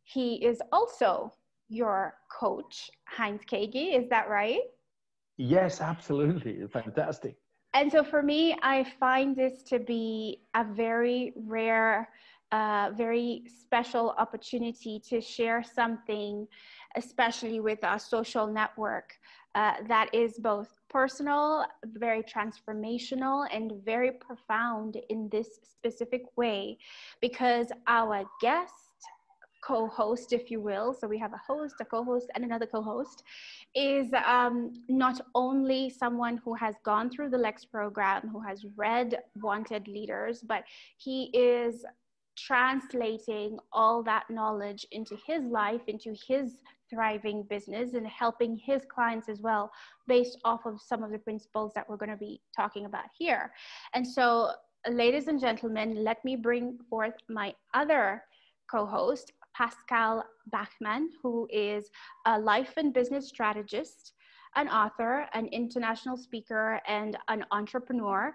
He 0.04 0.36
is 0.50 0.62
also 0.70 1.32
your 1.68 2.14
coach, 2.40 2.88
Heinz 3.08 3.42
Kagi. 3.50 3.98
Is 3.98 4.08
that 4.10 4.28
right? 4.28 4.60
Yes, 5.36 5.80
absolutely. 5.80 6.64
Fantastic. 6.72 7.34
And 7.74 7.90
so 7.90 8.04
for 8.04 8.22
me, 8.22 8.56
I 8.62 8.86
find 9.00 9.34
this 9.34 9.64
to 9.64 9.80
be 9.80 10.42
a 10.54 10.64
very 10.64 11.32
rare, 11.36 12.08
uh, 12.52 12.90
very 12.96 13.46
special 13.48 14.14
opportunity 14.18 15.02
to 15.08 15.20
share 15.20 15.64
something, 15.64 16.46
especially 16.96 17.58
with 17.58 17.82
our 17.82 17.98
social 17.98 18.46
network 18.46 19.08
uh, 19.54 19.74
that 19.88 20.08
is 20.12 20.38
both 20.38 20.68
personal, 20.88 21.64
very 21.84 22.22
transformational, 22.22 23.46
and 23.52 23.72
very 23.84 24.12
profound 24.12 24.96
in 25.08 25.28
this 25.30 25.58
specific 25.62 26.22
way. 26.36 26.78
Because 27.20 27.68
our 27.86 28.24
guest 28.40 28.74
co-host, 29.62 30.32
if 30.32 30.50
you 30.50 30.60
will, 30.60 30.92
so 30.92 31.06
we 31.06 31.18
have 31.18 31.32
a 31.32 31.40
host, 31.46 31.76
a 31.80 31.84
co-host, 31.84 32.30
and 32.34 32.44
another 32.44 32.66
co-host, 32.66 33.22
is 33.74 34.12
um, 34.26 34.72
not 34.88 35.20
only 35.34 35.88
someone 35.88 36.36
who 36.44 36.54
has 36.54 36.74
gone 36.84 37.08
through 37.08 37.30
the 37.30 37.38
Lex 37.38 37.64
program, 37.64 38.28
who 38.28 38.40
has 38.40 38.64
read 38.76 39.18
Wanted 39.40 39.86
Leaders, 39.86 40.42
but 40.42 40.64
he 40.96 41.24
is 41.32 41.84
translating 42.36 43.58
all 43.72 44.02
that 44.02 44.24
knowledge 44.30 44.86
into 44.90 45.16
his 45.26 45.44
life, 45.44 45.82
into 45.86 46.14
his 46.26 46.58
thriving 46.90 47.42
business, 47.48 47.94
and 47.94 48.06
helping 48.06 48.56
his 48.56 48.82
clients 48.92 49.28
as 49.28 49.40
well, 49.40 49.70
based 50.06 50.38
off 50.44 50.66
of 50.66 50.80
some 50.80 51.02
of 51.02 51.10
the 51.10 51.18
principles 51.18 51.72
that 51.74 51.88
we're 51.88 51.96
going 51.96 52.10
to 52.10 52.16
be 52.16 52.40
talking 52.54 52.84
about 52.84 53.04
here. 53.16 53.52
And 53.94 54.06
so, 54.06 54.50
ladies 54.88 55.28
and 55.28 55.40
gentlemen, 55.40 56.02
let 56.04 56.24
me 56.24 56.36
bring 56.36 56.78
forth 56.90 57.14
my 57.28 57.54
other 57.74 58.22
co 58.70 58.86
host, 58.86 59.32
Pascal 59.54 60.24
Bachman, 60.46 61.10
who 61.22 61.46
is 61.50 61.90
a 62.26 62.38
life 62.38 62.74
and 62.76 62.92
business 62.92 63.28
strategist, 63.28 64.12
an 64.56 64.68
author, 64.68 65.26
an 65.34 65.46
international 65.46 66.16
speaker, 66.16 66.80
and 66.86 67.16
an 67.28 67.44
entrepreneur. 67.50 68.34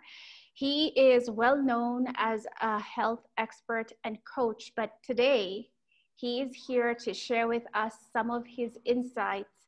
He 0.57 0.87
is 0.87 1.29
well 1.29 1.55
known 1.55 2.07
as 2.15 2.47
a 2.61 2.79
health 2.79 3.27
expert 3.37 3.91
and 4.03 4.17
coach, 4.25 4.71
but 4.75 4.93
today 5.03 5.69
he 6.15 6.41
is 6.41 6.55
here 6.55 6.95
to 6.95 7.13
share 7.13 7.47
with 7.47 7.61
us 7.75 7.93
some 8.11 8.31
of 8.31 8.43
his 8.47 8.75
insights 8.83 9.67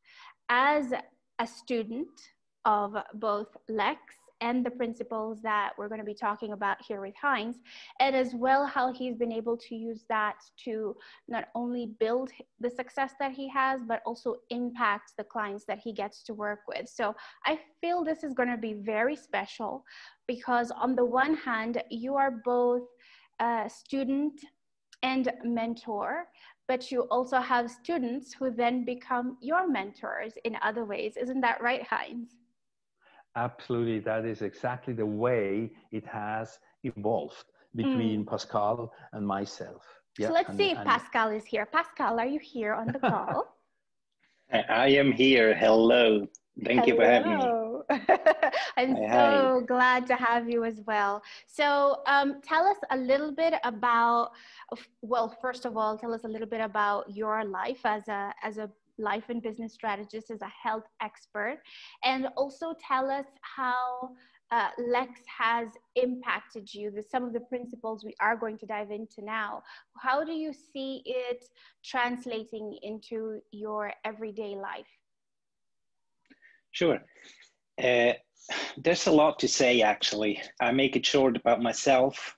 as 0.50 0.92
a 1.38 1.46
student 1.46 2.20
of 2.66 2.98
both 3.14 3.56
Lex 3.68 4.02
and 4.42 4.66
the 4.66 4.72
principles 4.72 5.42
that 5.42 5.72
we're 5.78 5.88
going 5.88 6.00
to 6.00 6.06
be 6.06 6.14
talking 6.14 6.54
about 6.54 6.78
here 6.86 7.02
with 7.02 7.16
Heinz, 7.22 7.58
and 8.00 8.16
as 8.16 8.34
well 8.34 8.66
how 8.66 8.94
he's 8.94 9.16
been 9.16 9.32
able 9.32 9.58
to 9.58 9.76
use 9.76 10.06
that 10.10 10.36
to 10.66 10.96
not 11.28 11.50
only 11.56 11.88
build 12.00 12.32
the 12.60 12.70
success 12.70 13.14
that 13.20 13.32
he 13.34 13.50
has, 13.50 13.82
but 13.88 14.02
also 14.06 14.36
impact 14.50 15.14
the 15.18 15.24
clients 15.24 15.66
that 15.66 15.80
he 15.80 15.94
gets 15.94 16.24
to 16.24 16.34
work 16.34 16.60
with. 16.68 16.88
So 16.88 17.16
I 17.46 17.60
feel 17.82 18.04
this 18.04 18.24
is 18.24 18.34
going 18.34 18.50
to 18.50 18.58
be 18.58 18.74
very 18.74 19.16
special 19.16 19.84
because, 20.28 20.72
on 20.72 20.96
the 20.96 21.06
one 21.06 21.36
hand, 21.36 21.82
you 21.90 22.16
are 22.16 22.32
both 22.46 22.84
a 23.40 23.70
student 23.70 24.40
and 25.04 25.32
mentor, 25.44 26.26
but 26.68 26.92
you 26.92 27.02
also 27.10 27.40
have 27.40 27.72
students 27.72 28.34
who 28.34 28.52
then 28.52 28.86
become 28.86 29.38
your 29.42 29.68
mentors 29.68 30.34
in 30.44 30.58
other 30.62 30.86
ways. 30.86 31.18
Isn't 31.18 31.42
that 31.42 31.62
right, 31.62 31.84
Heinz? 31.84 32.39
Absolutely, 33.36 34.00
that 34.00 34.26
is 34.26 34.42
exactly 34.42 34.94
the 34.94 35.06
way 35.06 35.72
it 35.92 36.06
has 36.06 36.60
evolved 36.84 37.46
between 37.76 38.26
mm. 38.26 38.28
Pascal 38.28 38.92
and 39.14 39.26
myself. 39.26 39.84
Yeah, 40.18 40.28
so 40.28 40.34
let's 40.34 40.50
and, 40.50 40.58
see 40.58 40.72
if 40.72 40.78
and 40.78 40.88
Pascal 40.88 41.30
is 41.30 41.46
here. 41.46 41.66
Pascal, 41.66 42.20
are 42.20 42.26
you 42.26 42.40
here 42.40 42.74
on 42.74 42.88
the 42.88 43.00
call? 43.12 43.56
I 44.52 44.88
am 44.88 45.12
here. 45.12 45.54
Hello. 45.56 46.28
Thank 46.66 46.86
Hello. 46.86 46.88
you 46.88 46.96
for 46.96 47.06
having 47.06 47.38
me. 47.38 47.70
I'm 48.78 48.96
hi, 48.96 49.08
so 49.12 49.60
hi. 49.60 49.66
glad 49.66 50.08
to 50.08 50.16
have 50.16 50.50
you 50.50 50.66
as 50.66 50.82
well. 50.86 51.22
So, 51.48 52.02
um, 52.06 52.42
tell 52.42 52.66
us 52.66 52.78
a 52.92 52.98
little 52.98 53.32
bit 53.32 53.54
about. 53.64 54.32
Well, 55.02 55.36
first 55.42 55.66
of 55.66 55.78
all, 55.78 55.98
tell 55.98 56.14
us 56.14 56.24
a 56.26 56.28
little 56.28 56.48
bit 56.48 56.62
about 56.62 57.16
your 57.16 57.46
life 57.46 57.82
as 57.86 58.08
a 58.08 58.34
as 58.44 58.58
a 58.58 58.70
life 59.00 59.26
and 59.30 59.42
business 59.42 59.74
strategist, 59.74 60.30
as 60.30 60.42
a 60.42 60.52
health 60.64 60.84
expert, 61.02 61.60
and 62.04 62.28
also 62.38 62.74
tell 62.86 63.10
us 63.10 63.26
how 63.42 64.12
uh, 64.52 64.70
Lex 64.78 65.20
has 65.38 65.70
impacted 65.96 66.74
you, 66.74 66.92
the, 66.92 67.04
some 67.04 67.24
of 67.24 67.34
the 67.34 67.40
principles 67.40 68.04
we 68.04 68.16
are 68.20 68.36
going 68.36 68.58
to 68.58 68.66
dive 68.66 68.92
into 68.92 69.24
now. 69.24 69.62
How 69.98 70.24
do 70.24 70.32
you 70.32 70.54
see 70.54 71.02
it 71.06 71.46
translating 71.84 72.78
into 72.82 73.42
your 73.52 73.94
everyday 74.06 74.56
life? 74.56 74.88
Sure. 76.72 77.00
Uh, 77.82 78.14
there's 78.78 79.08
a 79.08 79.12
lot 79.12 79.40
to 79.40 79.48
say, 79.48 79.82
actually. 79.82 80.42
I 80.60 80.72
make 80.72 80.96
it 80.96 81.06
short 81.06 81.38
about 81.38 81.62
myself. 81.62 82.36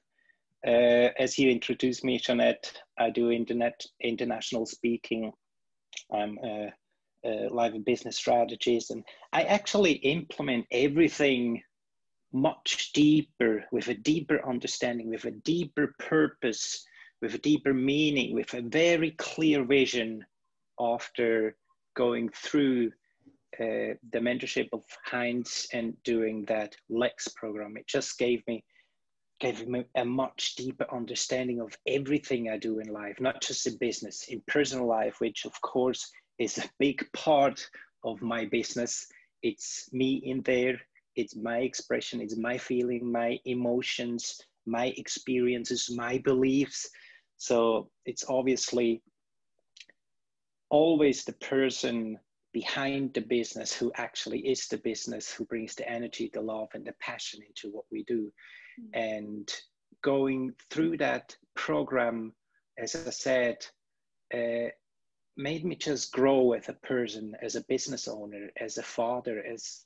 Uh, 0.66 1.10
as 1.18 1.40
you 1.40 1.50
introduced 1.50 2.04
me, 2.04 2.20
Jeanette, 2.20 2.72
I 3.00 3.10
do 3.10 3.32
internet 3.32 3.82
international 4.02 4.66
speaking 4.66 5.32
I'm 6.14 6.38
a, 6.44 6.74
a 7.26 7.48
live 7.50 7.84
business 7.86 8.18
strategist, 8.18 8.92
and 8.92 9.04
I 9.34 9.44
actually 9.44 9.94
implement 9.94 10.66
everything 10.72 11.64
much 12.34 12.92
deeper 12.94 13.66
with 13.72 13.90
a 13.90 13.94
deeper 13.94 14.46
understanding, 14.48 15.10
with 15.10 15.26
a 15.26 15.32
deeper 15.32 15.94
purpose, 16.00 16.86
with 17.22 17.36
a 17.36 17.40
deeper 17.40 17.74
meaning, 17.74 18.34
with 18.34 18.54
a 18.54 18.62
very 18.62 19.12
clear 19.12 19.64
vision 19.64 20.26
after 20.80 21.56
going 21.96 22.30
through 22.30 22.92
uh, 23.60 23.94
the 24.12 24.20
mentorship 24.20 24.70
of 24.72 24.84
Heinz 25.06 25.68
and 25.74 25.94
doing 26.04 26.46
that 26.46 26.76
Lex 26.90 27.28
program. 27.30 27.76
It 27.76 27.88
just 27.88 28.18
gave 28.18 28.42
me 28.48 28.64
gave 29.42 29.68
me 29.68 29.84
a 29.96 30.06
much 30.06 30.56
deeper 30.56 30.86
understanding 30.94 31.60
of 31.60 31.76
everything 31.88 32.50
I 32.50 32.58
do 32.58 32.80
in 32.80 32.88
life, 32.94 33.20
not 33.20 33.42
just 33.42 33.66
in 33.66 33.76
business, 33.78 34.28
in 34.30 34.40
personal 34.48 34.86
life, 34.86 35.20
which 35.20 35.46
of 35.46 35.60
course 35.62 36.12
is 36.38 36.60
a 36.60 36.70
big 36.78 37.12
part 37.14 37.68
of 38.04 38.22
my 38.22 38.46
business. 38.46 39.08
It's 39.42 39.90
me 39.92 40.22
in 40.24 40.42
there, 40.44 40.80
it's 41.16 41.36
my 41.36 41.58
expression, 41.58 42.22
it's 42.22 42.38
my 42.38 42.56
feeling, 42.56 43.12
my 43.12 43.40
emotions, 43.46 44.40
my 44.68 44.94
experiences, 44.98 45.90
my 45.90 46.20
beliefs. 46.20 46.88
So 47.38 47.90
it's 48.06 48.24
obviously 48.30 49.02
always 50.70 51.24
the 51.24 51.34
person 51.34 52.20
behind 52.54 53.16
the 53.16 53.22
business 53.22 53.74
who 53.74 53.92
actually 53.96 54.40
is 54.40 54.68
the 54.68 54.78
business 54.78 55.32
who 55.34 55.46
brings 55.46 55.74
the 55.74 55.90
energy 55.90 56.30
the 56.32 56.42
love 56.42 56.68
and 56.74 56.86
the 56.86 56.94
passion 57.00 57.40
into 57.48 57.76
what 57.76 57.86
we 57.90 58.04
do 58.04 58.32
and 58.94 59.52
going 60.02 60.54
through 60.70 60.98
that 60.98 61.36
program, 61.56 62.34
as 62.78 62.96
I 62.96 63.10
said, 63.12 63.66
uh, 64.34 64.70
made 65.38 65.66
me 65.66 65.76
just 65.76 66.12
grow 66.12 66.54
as 66.54 66.70
a 66.70 66.74
person, 66.74 67.36
as 67.42 67.56
a 67.56 67.64
business 67.66 68.08
owner, 68.08 68.50
as 68.60 68.78
a 68.78 68.84
father, 68.84 69.44
as 69.44 69.82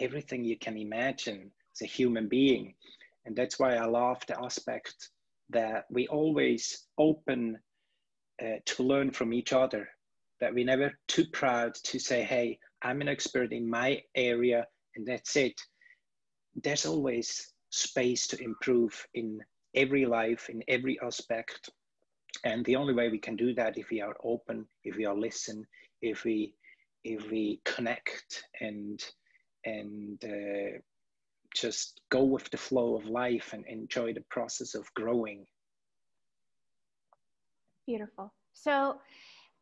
everything 0.00 0.44
you 0.44 0.58
can 0.58 0.76
imagine 0.76 1.50
as 1.74 1.82
a 1.82 1.86
human 1.86 2.28
being. 2.28 2.74
And 3.24 3.34
that's 3.34 3.58
why 3.58 3.74
I 3.74 3.86
love 3.86 4.22
the 4.26 4.40
aspect 4.40 5.10
that 5.50 5.84
we 5.90 6.06
always 6.08 6.86
open 6.98 7.58
uh, 8.42 8.56
to 8.64 8.82
learn 8.82 9.10
from 9.10 9.32
each 9.32 9.52
other, 9.52 9.88
that 10.40 10.54
we 10.54 10.64
never 10.64 10.92
too 11.08 11.24
proud 11.32 11.74
to 11.74 11.98
say, 11.98 12.22
hey, 12.22 12.58
I'm 12.82 13.00
an 13.00 13.08
expert 13.08 13.52
in 13.52 13.68
my 13.68 14.02
area 14.14 14.66
and 14.94 15.06
that's 15.06 15.36
it. 15.36 15.60
There's 16.54 16.86
always 16.86 17.52
space 17.76 18.26
to 18.28 18.42
improve 18.42 19.06
in 19.14 19.40
every 19.74 20.06
life, 20.06 20.48
in 20.48 20.62
every 20.68 20.98
aspect. 21.00 21.70
And 22.44 22.64
the 22.64 22.76
only 22.76 22.94
way 22.94 23.08
we 23.08 23.18
can 23.18 23.36
do 23.36 23.54
that 23.54 23.78
if 23.78 23.90
we 23.90 24.00
are 24.00 24.16
open, 24.24 24.66
if 24.84 24.96
we 24.96 25.04
are 25.04 25.16
listen, 25.16 25.66
if 26.02 26.24
we 26.24 26.54
if 27.04 27.30
we 27.30 27.60
connect 27.64 28.44
and 28.60 29.02
and 29.64 30.22
uh, 30.24 30.78
just 31.54 32.00
go 32.10 32.24
with 32.24 32.50
the 32.50 32.56
flow 32.56 32.96
of 32.96 33.06
life 33.06 33.52
and 33.52 33.64
enjoy 33.66 34.12
the 34.12 34.24
process 34.30 34.74
of 34.74 34.92
growing. 34.94 35.46
Beautiful. 37.86 38.32
So, 38.52 39.00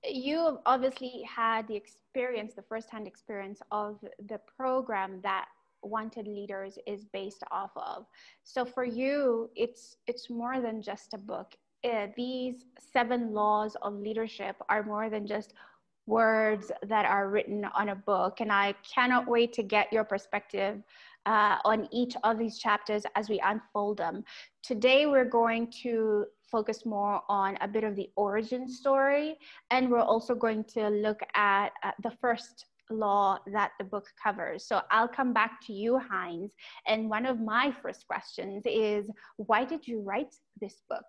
you 0.07 0.59
obviously 0.67 1.23
had 1.27 1.67
the 1.69 1.77
experience, 1.77 2.55
the 2.55 2.63
firsthand 2.63 3.07
experience 3.07 3.61
of 3.71 3.99
the 4.29 4.39
program 4.57 5.21
that 5.23 5.47
Wanted 5.85 6.27
Leaders 6.27 6.79
is 6.87 7.05
based 7.05 7.43
off 7.51 7.71
of. 7.77 8.07
So 8.43 8.65
for 8.65 8.85
you, 8.85 9.51
it's 9.57 9.97
it's 10.07 10.31
more 10.31 10.61
than 10.61 10.83
just 10.83 11.15
a 11.15 11.19
book. 11.19 11.55
Uh, 11.85 12.07
these 12.17 12.65
seven 12.79 13.33
laws 13.33 13.77
of 13.83 13.95
leadership 13.95 14.57
are 14.69 14.83
more 14.83 15.11
than 15.11 15.27
just 15.27 15.53
words 16.07 16.71
that 16.87 17.07
are 17.07 17.29
written 17.29 17.65
on 17.75 17.91
a 17.91 17.95
book. 17.95 18.41
And 18.41 18.53
I 18.53 18.75
cannot 18.95 19.27
wait 19.27 19.53
to 19.55 19.63
get 19.63 19.93
your 19.93 20.05
perspective 20.05 20.83
uh, 21.27 21.57
on 21.65 21.89
each 21.91 22.15
of 22.25 22.39
these 22.39 22.59
chapters 22.59 23.05
as 23.17 23.29
we 23.29 23.41
unfold 23.41 23.99
them. 23.99 24.25
Today, 24.63 25.07
we're 25.07 25.25
going 25.25 25.71
to 25.83 26.27
focus 26.51 26.85
more 26.85 27.23
on 27.29 27.57
a 27.61 27.69
bit 27.69 27.85
of 27.85 27.97
the 27.97 28.11
origin 28.17 28.69
story, 28.69 29.37
and 29.71 29.91
we're 29.91 30.01
also 30.01 30.35
going 30.35 30.65
to 30.65 30.89
look 30.89 31.21
at 31.35 31.71
uh, 31.83 31.91
the 32.03 32.11
first 32.21 32.67
law 32.91 33.39
that 33.53 33.73
the 33.79 33.85
book 33.85 34.07
covers. 34.23 34.67
So 34.67 34.81
I'll 34.91 35.09
come 35.09 35.33
back 35.33 35.61
to 35.67 35.73
you, 35.73 35.99
Heinz. 35.99 36.53
And 36.87 37.09
one 37.09 37.27
of 37.27 37.41
my 37.41 37.75
first 37.83 38.07
questions 38.07 38.63
is 38.67 39.07
why 39.37 39.65
did 39.65 39.87
you 39.87 40.03
write 40.03 40.35
this 40.61 40.83
book? 40.89 41.05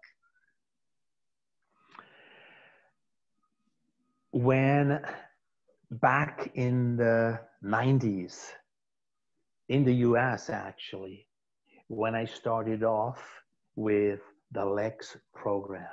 When 4.32 5.02
back 5.92 6.52
in 6.56 6.98
the 6.98 7.40
90s, 7.64 8.52
in 9.70 9.84
the 9.84 9.94
US 9.94 10.50
actually, 10.50 11.28
when 11.88 12.16
I 12.16 12.26
started 12.26 12.84
off 12.84 13.24
with 13.76 14.20
the 14.52 14.66
LEX 14.66 15.18
program, 15.34 15.88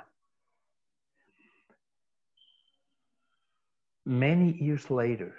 many 4.05 4.51
years 4.59 4.89
later, 4.91 5.35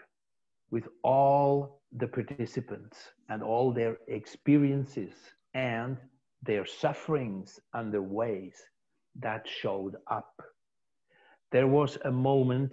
with 0.74 0.88
all 1.04 1.82
the 2.00 2.08
participants 2.08 2.96
and 3.28 3.44
all 3.44 3.72
their 3.72 3.96
experiences 4.08 5.12
and 5.54 5.96
their 6.42 6.66
sufferings 6.66 7.60
and 7.74 7.92
the 7.92 8.02
ways 8.02 8.56
that 9.20 9.46
showed 9.46 9.94
up. 10.10 10.34
There 11.52 11.68
was 11.68 11.96
a 12.04 12.10
moment 12.10 12.72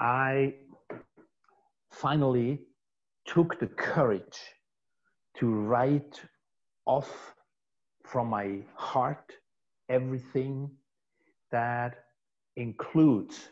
I 0.00 0.54
finally 1.90 2.60
took 3.26 3.60
the 3.60 3.66
courage 3.66 4.40
to 5.36 5.46
write 5.52 6.18
off 6.86 7.34
from 8.06 8.28
my 8.28 8.60
heart 8.74 9.32
everything 9.90 10.70
that 11.50 11.92
includes 12.56 13.50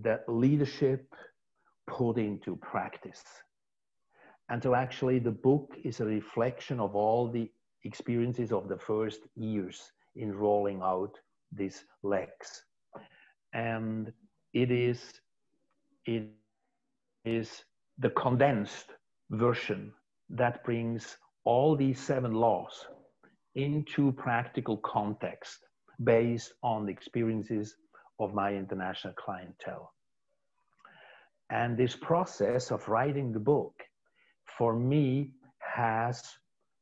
the 0.00 0.22
leadership 0.26 1.04
put 1.86 2.18
into 2.18 2.56
practice. 2.56 3.22
And 4.48 4.62
so, 4.62 4.74
actually, 4.74 5.18
the 5.18 5.30
book 5.30 5.74
is 5.84 6.00
a 6.00 6.04
reflection 6.04 6.78
of 6.80 6.94
all 6.94 7.28
the 7.28 7.50
experiences 7.84 8.52
of 8.52 8.68
the 8.68 8.78
first 8.78 9.20
years 9.34 9.92
in 10.14 10.34
rolling 10.34 10.80
out 10.82 11.18
this 11.52 11.84
LEX. 12.02 12.64
And 13.52 14.12
it 14.52 14.70
is, 14.70 15.20
it 16.04 16.28
is 17.24 17.64
the 17.98 18.10
condensed 18.10 18.92
version 19.30 19.92
that 20.30 20.64
brings 20.64 21.16
all 21.44 21.76
these 21.76 22.00
seven 22.00 22.32
laws 22.32 22.86
into 23.54 24.12
practical 24.12 24.76
context 24.78 25.58
based 26.04 26.52
on 26.62 26.86
the 26.86 26.92
experiences 26.92 27.76
of 28.18 28.34
my 28.34 28.52
international 28.52 29.14
clientele. 29.14 29.92
And 31.50 31.76
this 31.76 31.94
process 31.94 32.70
of 32.70 32.88
writing 32.88 33.32
the 33.32 33.40
book, 33.40 33.74
for 34.58 34.74
me, 34.74 35.32
has 35.58 36.22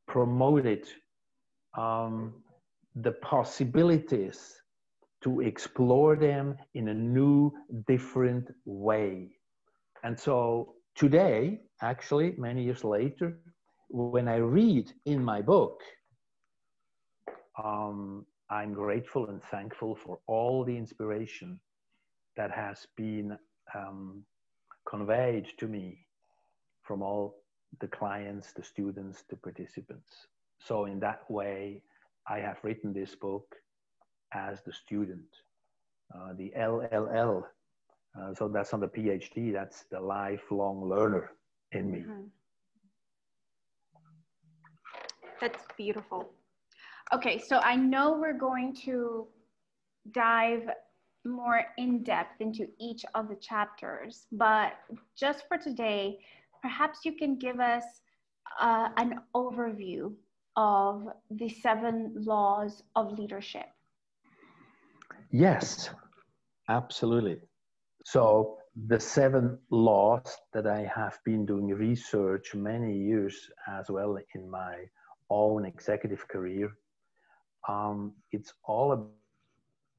promoted 0.07 0.87
um, 1.77 2.35
the 2.94 3.12
possibilities 3.12 4.55
to 5.22 5.40
explore 5.40 6.16
them 6.16 6.57
in 6.74 6.88
a 6.88 6.94
new, 6.94 7.53
different 7.87 8.48
way. 8.64 9.31
And 10.03 10.18
so 10.18 10.74
today, 10.94 11.61
actually, 11.83 12.35
many 12.37 12.62
years 12.62 12.85
later, 12.85 13.38
when 13.88 14.29
I 14.29 14.37
read 14.37 14.92
in 15.07 15.24
my 15.24 15.40
book, 15.40 15.81
um, 17.62 18.27
I'm 18.50 18.74
grateful 18.74 19.29
and 19.29 19.42
thankful 19.42 19.96
for 19.96 20.18
all 20.27 20.64
the 20.64 20.77
inspiration 20.77 21.59
that 22.37 22.50
has 22.50 22.87
been 22.96 23.38
um, 23.74 24.24
conveyed 24.88 25.47
to 25.59 25.66
me 25.66 26.07
from 26.83 27.03
all 27.03 27.37
the 27.81 27.88
clients, 27.88 28.53
the 28.53 28.62
students, 28.62 29.25
the 29.29 29.37
participants. 29.37 30.27
So, 30.59 30.85
in 30.85 31.01
that 31.01 31.29
way, 31.31 31.83
I 32.29 32.38
have 32.38 32.59
written 32.62 32.92
this 32.92 33.14
book 33.14 33.55
as 34.33 34.62
the 34.62 34.73
student, 34.73 35.27
uh, 36.14 36.33
the 36.37 36.53
LLL. 36.57 37.44
Uh, 38.18 38.35
so, 38.35 38.49
that's 38.49 38.73
on 38.73 38.81
the 38.81 38.88
PhD, 38.88 39.53
that's 39.53 39.85
the 39.90 40.01
lifelong 40.01 40.88
learner 40.88 41.33
in 41.73 41.90
me. 41.90 41.99
Mm-hmm. 42.01 42.23
That's 45.40 45.64
beautiful. 45.77 46.31
Okay, 47.12 47.38
so 47.38 47.59
I 47.59 47.77
know 47.77 48.16
we're 48.18 48.38
going 48.38 48.75
to 48.85 49.27
dive 50.12 50.68
more 51.25 51.63
in 51.79 52.03
depth 52.03 52.41
into 52.41 52.67
each 52.79 53.05
of 53.15 53.29
the 53.29 53.37
chapters, 53.37 54.27
but 54.33 54.75
just 55.17 55.47
for 55.49 55.59
today, 55.59 56.19
perhaps 56.63 57.01
you 57.05 57.13
can 57.13 57.39
give 57.39 57.61
us 57.61 57.85
uh, 58.61 58.89
an 58.97 59.21
overview 59.35 60.13
of 60.57 61.09
the 61.31 61.49
seven 61.49 62.13
laws 62.17 62.83
of 62.95 63.13
leadership. 63.19 63.67
Yes, 65.31 65.91
absolutely. 66.69 67.39
So, 68.05 68.59
the 68.89 68.99
seven 68.99 69.59
laws 69.71 70.37
that 70.53 70.67
I 70.67 70.91
have 70.95 71.19
been 71.25 71.47
doing 71.47 71.69
research 71.69 72.55
many 72.55 72.97
years 72.97 73.49
as 73.69 73.89
well 73.89 74.19
in 74.35 74.51
my 74.51 74.77
own 75.31 75.65
executive 75.65 76.27
career, 76.29 76.71
um, 77.69 78.13
it's 78.33 78.53
all 78.65 78.93
about 78.93 79.24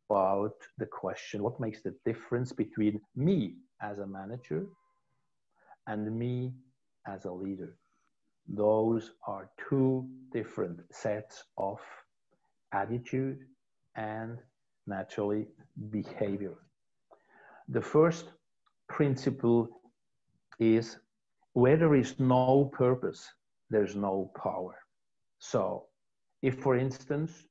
about 0.09 0.55
the 0.77 0.85
question 0.85 1.43
what 1.43 1.59
makes 1.59 1.81
the 1.81 1.93
difference 2.05 2.51
between 2.51 3.01
me 3.15 3.55
as 3.81 3.99
a 3.99 4.07
manager 4.07 4.67
and 5.87 6.17
me 6.17 6.53
as 7.07 7.25
a 7.25 7.31
leader? 7.31 7.75
Those 8.47 9.11
are 9.27 9.49
two 9.69 10.07
different 10.31 10.79
sets 10.91 11.43
of 11.57 11.79
attitude 12.71 13.39
and 13.95 14.37
naturally 14.85 15.47
behavior. 15.89 16.55
The 17.69 17.81
first 17.81 18.25
principle 18.87 19.67
is 20.59 20.97
where 21.53 21.77
there 21.77 21.95
is 21.95 22.19
no 22.19 22.69
purpose, 22.73 23.27
there's 23.69 23.95
no 23.95 24.31
power. 24.35 24.75
So, 25.39 25.85
if 26.41 26.59
for 26.59 26.77
instance, 26.77 27.47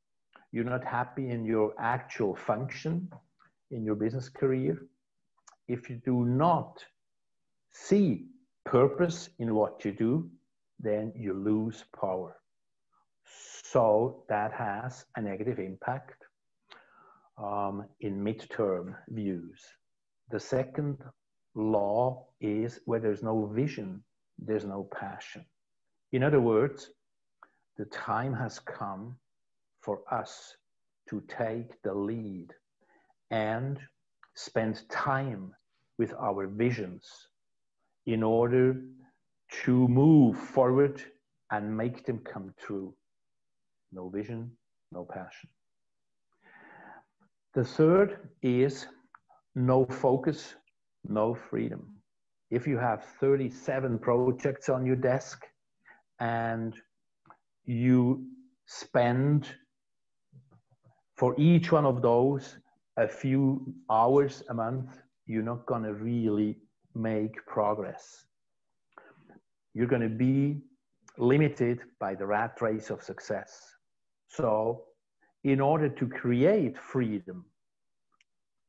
you're 0.54 0.62
not 0.62 0.84
happy 0.84 1.30
in 1.30 1.44
your 1.44 1.74
actual 1.80 2.36
function 2.36 3.08
in 3.72 3.84
your 3.84 3.96
business 3.96 4.28
career, 4.28 4.86
if 5.66 5.90
you 5.90 5.96
do 6.04 6.24
not 6.24 6.84
see 7.72 8.26
purpose 8.64 9.30
in 9.40 9.52
what 9.52 9.84
you 9.84 9.90
do, 9.90 10.30
then 10.78 11.12
you 11.16 11.34
lose 11.34 11.82
power. 12.00 12.36
So 13.64 14.22
that 14.28 14.52
has 14.52 15.04
a 15.16 15.20
negative 15.20 15.58
impact 15.58 16.22
um, 17.36 17.86
in 17.98 18.22
midterm 18.22 18.94
views. 19.08 19.60
The 20.30 20.38
second 20.38 20.98
law 21.56 22.26
is 22.40 22.78
where 22.84 23.00
there's 23.00 23.24
no 23.24 23.46
vision, 23.46 24.04
there's 24.38 24.64
no 24.64 24.88
passion. 24.96 25.44
In 26.12 26.22
other 26.22 26.40
words, 26.40 26.90
the 27.76 27.86
time 27.86 28.32
has 28.34 28.60
come 28.60 29.16
for 29.84 30.00
us 30.10 30.56
to 31.10 31.22
take 31.28 31.82
the 31.82 31.92
lead 31.92 32.48
and 33.30 33.78
spend 34.34 34.88
time 34.88 35.52
with 35.98 36.14
our 36.14 36.46
visions 36.46 37.28
in 38.06 38.22
order 38.22 38.80
to 39.64 39.88
move 39.88 40.36
forward 40.36 41.02
and 41.50 41.76
make 41.76 42.04
them 42.04 42.18
come 42.18 42.52
true. 42.58 42.94
No 43.92 44.08
vision, 44.08 44.50
no 44.90 45.04
passion. 45.04 45.50
The 47.54 47.64
third 47.64 48.30
is 48.42 48.86
no 49.54 49.84
focus, 49.84 50.54
no 51.06 51.34
freedom. 51.34 51.94
If 52.50 52.66
you 52.66 52.78
have 52.78 53.04
37 53.20 53.98
projects 53.98 54.68
on 54.68 54.84
your 54.84 54.96
desk 54.96 55.44
and 56.18 56.74
you 57.64 58.26
spend 58.66 59.48
for 61.16 61.34
each 61.38 61.70
one 61.72 61.84
of 61.84 62.02
those 62.02 62.58
a 62.96 63.08
few 63.08 63.74
hours 63.90 64.42
a 64.48 64.54
month, 64.54 64.90
you're 65.26 65.42
not 65.42 65.66
going 65.66 65.82
to 65.82 65.94
really 65.94 66.58
make 66.94 67.44
progress. 67.46 68.24
You're 69.74 69.86
going 69.86 70.02
to 70.02 70.08
be 70.08 70.60
limited 71.18 71.80
by 71.98 72.14
the 72.14 72.26
rat 72.26 72.60
race 72.60 72.90
of 72.90 73.02
success. 73.02 73.74
So, 74.28 74.84
in 75.44 75.60
order 75.60 75.88
to 75.88 76.08
create 76.08 76.78
freedom, 76.78 77.44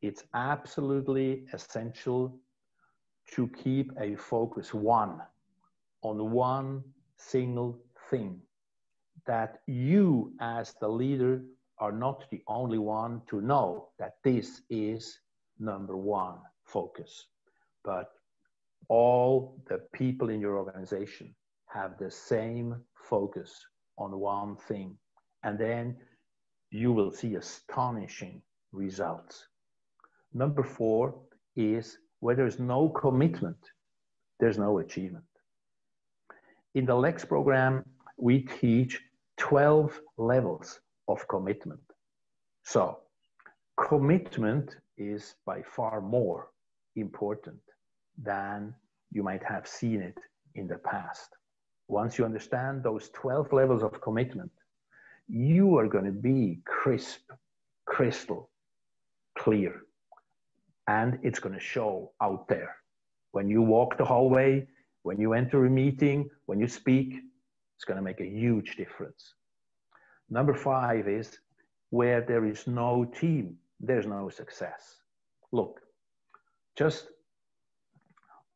it's 0.01 0.23
absolutely 0.34 1.45
essential 1.53 2.38
to 3.31 3.47
keep 3.63 3.91
a 3.99 4.15
focus 4.15 4.73
one 4.73 5.21
on 6.03 6.31
one 6.31 6.84
single 7.17 7.79
thing 8.10 8.39
that 9.25 9.62
you 9.65 10.34
as 10.39 10.75
the 10.79 10.88
leader 10.88 11.41
are 11.79 11.91
not 11.91 12.23
the 12.31 12.41
only 12.47 12.77
one 12.77 13.21
to 13.29 13.41
know 13.41 13.89
that 13.99 14.15
this 14.23 14.61
is 14.69 15.19
number 15.59 15.97
one 15.97 16.38
focus. 16.63 17.27
But 17.83 18.11
all 18.88 19.61
the 19.67 19.79
people 19.93 20.29
in 20.29 20.39
your 20.39 20.57
organization 20.57 21.35
have 21.67 21.97
the 21.97 22.11
same 22.11 22.75
focus 22.95 23.65
on 23.97 24.19
one 24.19 24.55
thing 24.55 24.97
and 25.43 25.59
then 25.59 25.95
you 26.71 26.91
will 26.91 27.11
see 27.11 27.35
astonishing 27.35 28.41
results. 28.71 29.47
Number 30.33 30.63
four 30.63 31.15
is 31.55 31.97
where 32.19 32.35
there's 32.35 32.59
no 32.59 32.89
commitment 32.89 33.57
there's 34.39 34.57
no 34.57 34.79
achievement. 34.79 35.23
In 36.73 36.85
the 36.85 36.95
lex 36.95 37.23
program 37.23 37.83
we 38.17 38.39
teach 38.41 39.01
12 39.38 39.99
levels 40.17 40.79
of 41.08 41.28
commitment. 41.28 41.82
So, 42.63 43.00
commitment 43.78 44.76
is 44.98 45.36
by 45.46 45.62
far 45.62 46.02
more 46.02 46.50
important 46.96 47.60
than 48.18 48.74
you 49.12 49.24
might 49.24 49.44
have 49.44 49.68
seen 49.68 50.02
it 50.02 50.18
in 50.56 50.68
the 50.68 50.78
past. 50.78 51.30
Once 51.88 52.18
you 52.18 52.26
understand 52.26 52.84
those 52.84 53.10
12 53.10 53.54
levels 53.54 53.84
of 53.84 54.02
commitment, 54.02 54.52
you 55.28 55.78
are 55.78 55.88
going 55.88 56.06
to 56.06 56.12
be 56.12 56.60
crisp, 56.65 57.32
crystal 57.86 58.50
clear. 59.38 59.82
And 60.88 61.20
it's 61.24 61.39
going 61.39 61.56
to 61.56 61.62
show 61.62 62.12
out 62.22 62.48
there. 62.48 62.76
When 63.32 63.50
you 63.50 63.62
walk 63.62 63.98
the 63.98 64.06
hallway, 64.06 64.68
when 65.04 65.20
you 65.20 65.34
enter 65.34 65.65
a 65.65 65.70
meeting, 65.70 66.30
when 66.46 66.60
you 66.60 66.68
speak, 66.68 67.15
it's 67.76 67.86
going 67.86 67.98
to 67.98 68.04
make 68.04 68.22
a 68.22 68.26
huge 68.26 68.76
difference. 68.78 69.34
Number 70.29 70.53
five 70.53 71.07
is 71.07 71.39
where 71.89 72.21
there 72.21 72.45
is 72.45 72.67
no 72.67 73.05
team, 73.05 73.57
there's 73.79 74.07
no 74.07 74.29
success. 74.29 74.97
Look, 75.51 75.81
just 76.75 77.07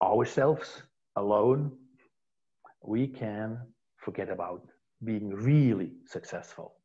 ourselves 0.03 0.82
alone, 1.15 1.71
we 2.84 3.08
can 3.08 3.60
forget 3.97 4.29
about 4.29 4.67
being 5.03 5.29
really 5.29 5.91
successful. 6.05 6.75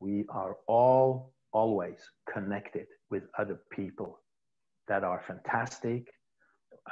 We 0.00 0.24
are 0.28 0.56
all 0.66 1.32
always 1.52 1.98
connected 2.32 2.86
with 3.10 3.24
other 3.38 3.60
people 3.70 4.20
that 4.88 5.02
are 5.04 5.22
fantastic. 5.26 6.12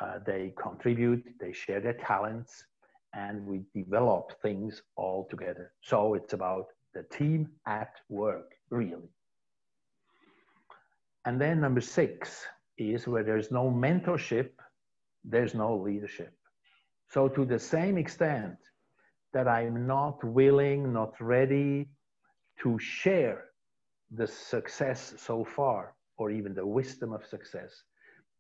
Uh, 0.01 0.19
they 0.27 0.53
contribute, 0.61 1.23
they 1.39 1.53
share 1.53 1.81
their 1.81 1.93
talents, 1.95 2.65
and 3.13 3.47
we 3.47 3.63
develop 3.75 4.33
things 4.43 4.83
all 4.97 5.29
together. 5.31 5.73
So 5.83 6.15
it's 6.15 6.33
about 6.33 6.67
the 6.95 7.03
team 7.05 7.49
at 7.67 7.93
work, 8.09 8.53
really. 8.71 9.11
And 11.27 11.41
then 11.41 11.61
number 11.61 11.81
six 11.81 12.45
is 12.79 13.07
where 13.07 13.25
there's 13.25 13.51
no 13.51 13.71
mentorship, 13.71 14.51
there's 15.25 15.55
no 15.55 15.77
leadership. 15.77 16.33
So, 17.09 17.29
to 17.29 17.45
the 17.45 17.59
same 17.59 17.97
extent 17.99 18.57
that 19.33 19.49
I'm 19.49 19.87
not 19.87 20.23
willing, 20.23 20.93
not 20.93 21.15
ready 21.21 21.89
to 22.63 22.79
share 22.79 23.45
the 24.11 24.27
success 24.27 25.15
so 25.17 25.45
far, 25.45 25.95
or 26.19 26.31
even 26.31 26.55
the 26.55 26.67
wisdom 26.67 27.13
of 27.13 27.27
success, 27.27 27.73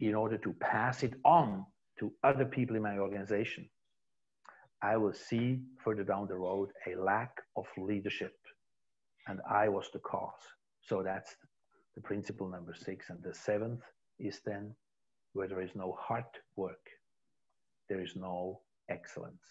in 0.00 0.14
order 0.14 0.38
to 0.38 0.52
pass 0.54 1.02
it 1.02 1.14
on 1.24 1.64
to 1.98 2.12
other 2.22 2.44
people 2.44 2.76
in 2.76 2.82
my 2.82 2.98
organization, 2.98 3.68
I 4.82 4.96
will 4.96 5.14
see 5.14 5.60
further 5.82 6.04
down 6.04 6.28
the 6.28 6.36
road 6.36 6.70
a 6.86 6.94
lack 7.00 7.40
of 7.56 7.66
leadership 7.78 8.36
and 9.26 9.40
I 9.48 9.68
was 9.68 9.88
the 9.92 9.98
cause. 10.00 10.42
So 10.82 11.02
that's 11.02 11.36
the 11.94 12.00
principle 12.00 12.48
number 12.48 12.74
six. 12.74 13.10
And 13.10 13.22
the 13.22 13.34
seventh 13.34 13.82
is 14.18 14.40
then 14.44 14.74
where 15.32 15.48
there 15.48 15.62
is 15.62 15.74
no 15.74 15.96
heart 15.98 16.38
work, 16.56 16.86
there 17.88 18.00
is 18.00 18.14
no 18.16 18.60
excellence. 18.88 19.42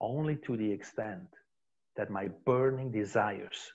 Only 0.00 0.36
to 0.46 0.56
the 0.56 0.70
extent 0.70 1.28
that 1.96 2.10
my 2.10 2.28
burning 2.46 2.90
desires 2.90 3.72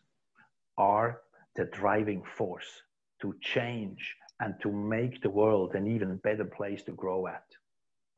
are 0.77 1.21
the 1.55 1.65
driving 1.65 2.23
force 2.37 2.81
to 3.21 3.35
change 3.41 4.15
and 4.41 4.55
to 4.61 4.71
make 4.71 5.21
the 5.21 5.29
world 5.29 5.75
an 5.75 5.87
even 5.87 6.17
better 6.17 6.45
place 6.45 6.83
to 6.83 6.91
grow 6.91 7.27
at, 7.27 7.45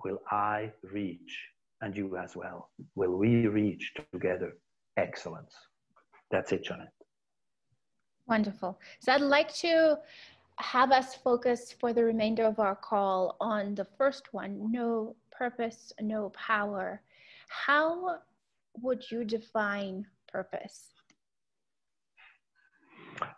will 0.03 0.21
I 0.31 0.71
reach, 0.83 1.39
and 1.81 1.95
you 1.95 2.17
as 2.17 2.35
well, 2.35 2.69
will 2.95 3.15
we 3.15 3.47
reach 3.47 3.93
together 4.11 4.57
excellence. 4.97 5.53
That's 6.31 6.51
it, 6.51 6.63
Janet. 6.63 6.89
Wonderful. 8.27 8.79
So 8.99 9.13
I'd 9.13 9.21
like 9.21 9.53
to 9.55 9.99
have 10.57 10.91
us 10.91 11.15
focus 11.15 11.71
for 11.79 11.93
the 11.93 12.03
remainder 12.03 12.43
of 12.43 12.59
our 12.59 12.75
call 12.75 13.37
on 13.39 13.75
the 13.75 13.85
first 13.85 14.33
one 14.33 14.71
no 14.71 15.15
purpose, 15.31 15.93
no 16.01 16.29
power. 16.31 17.01
How 17.49 18.17
would 18.81 19.09
you 19.09 19.23
define 19.23 20.05
purpose? 20.27 20.89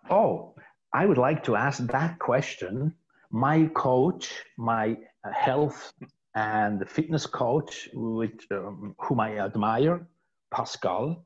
Oh, 0.10 0.56
I 0.94 1.06
would 1.06 1.18
like 1.18 1.44
to 1.44 1.56
ask 1.56 1.86
that 1.88 2.18
question. 2.20 2.94
My 3.32 3.68
coach, 3.76 4.44
my 4.58 4.98
health 5.32 5.94
and 6.36 6.88
fitness 6.90 7.26
coach, 7.28 7.90
which, 7.94 8.48
um, 8.52 8.96
whom 9.00 9.20
I 9.20 9.38
admire, 9.38 10.08
Pascal, 10.52 11.26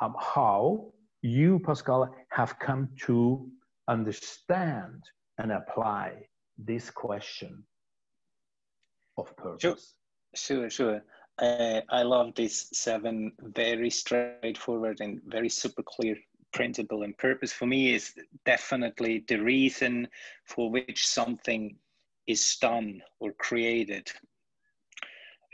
um, 0.00 0.14
how 0.18 0.92
you, 1.22 1.60
Pascal, 1.60 2.14
have 2.30 2.58
come 2.58 2.88
to 3.06 3.48
understand 3.88 5.02
and 5.38 5.52
apply 5.52 6.12
this 6.56 6.90
question 6.90 7.62
of 9.16 9.34
purpose. 9.36 9.94
Sure, 10.34 10.68
sure. 10.68 10.70
sure. 10.70 11.02
Uh, 11.38 11.80
I 11.88 12.02
love 12.02 12.34
these 12.34 12.68
seven 12.72 13.32
very 13.40 13.90
straightforward 13.90 15.00
and 15.00 15.20
very 15.26 15.48
super 15.48 15.82
clear 15.84 16.16
principle 16.52 17.02
and 17.02 17.16
purpose 17.16 17.52
for 17.52 17.66
me 17.66 17.94
is 17.94 18.14
definitely 18.44 19.24
the 19.28 19.36
reason 19.36 20.08
for 20.46 20.70
which 20.70 21.06
something 21.06 21.76
is 22.26 22.56
done 22.56 23.00
or 23.20 23.32
created 23.32 24.10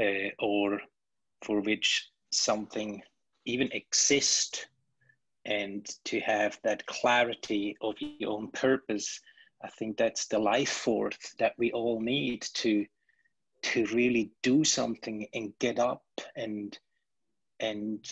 uh, 0.00 0.30
or 0.38 0.80
for 1.42 1.60
which 1.60 2.08
something 2.32 3.02
even 3.44 3.70
exist 3.72 4.68
and 5.44 5.86
to 6.04 6.20
have 6.20 6.58
that 6.64 6.86
clarity 6.86 7.76
of 7.80 7.94
your 8.00 8.30
own 8.30 8.50
purpose 8.52 9.20
i 9.62 9.68
think 9.68 9.96
that's 9.96 10.26
the 10.26 10.38
life 10.38 10.70
force 10.70 11.34
that 11.38 11.52
we 11.58 11.70
all 11.72 12.00
need 12.00 12.42
to 12.54 12.86
to 13.64 13.86
really 13.86 14.30
do 14.42 14.62
something 14.62 15.26
and 15.32 15.52
get 15.58 15.78
up. 15.78 16.04
And 16.36 16.78
and 17.60 18.04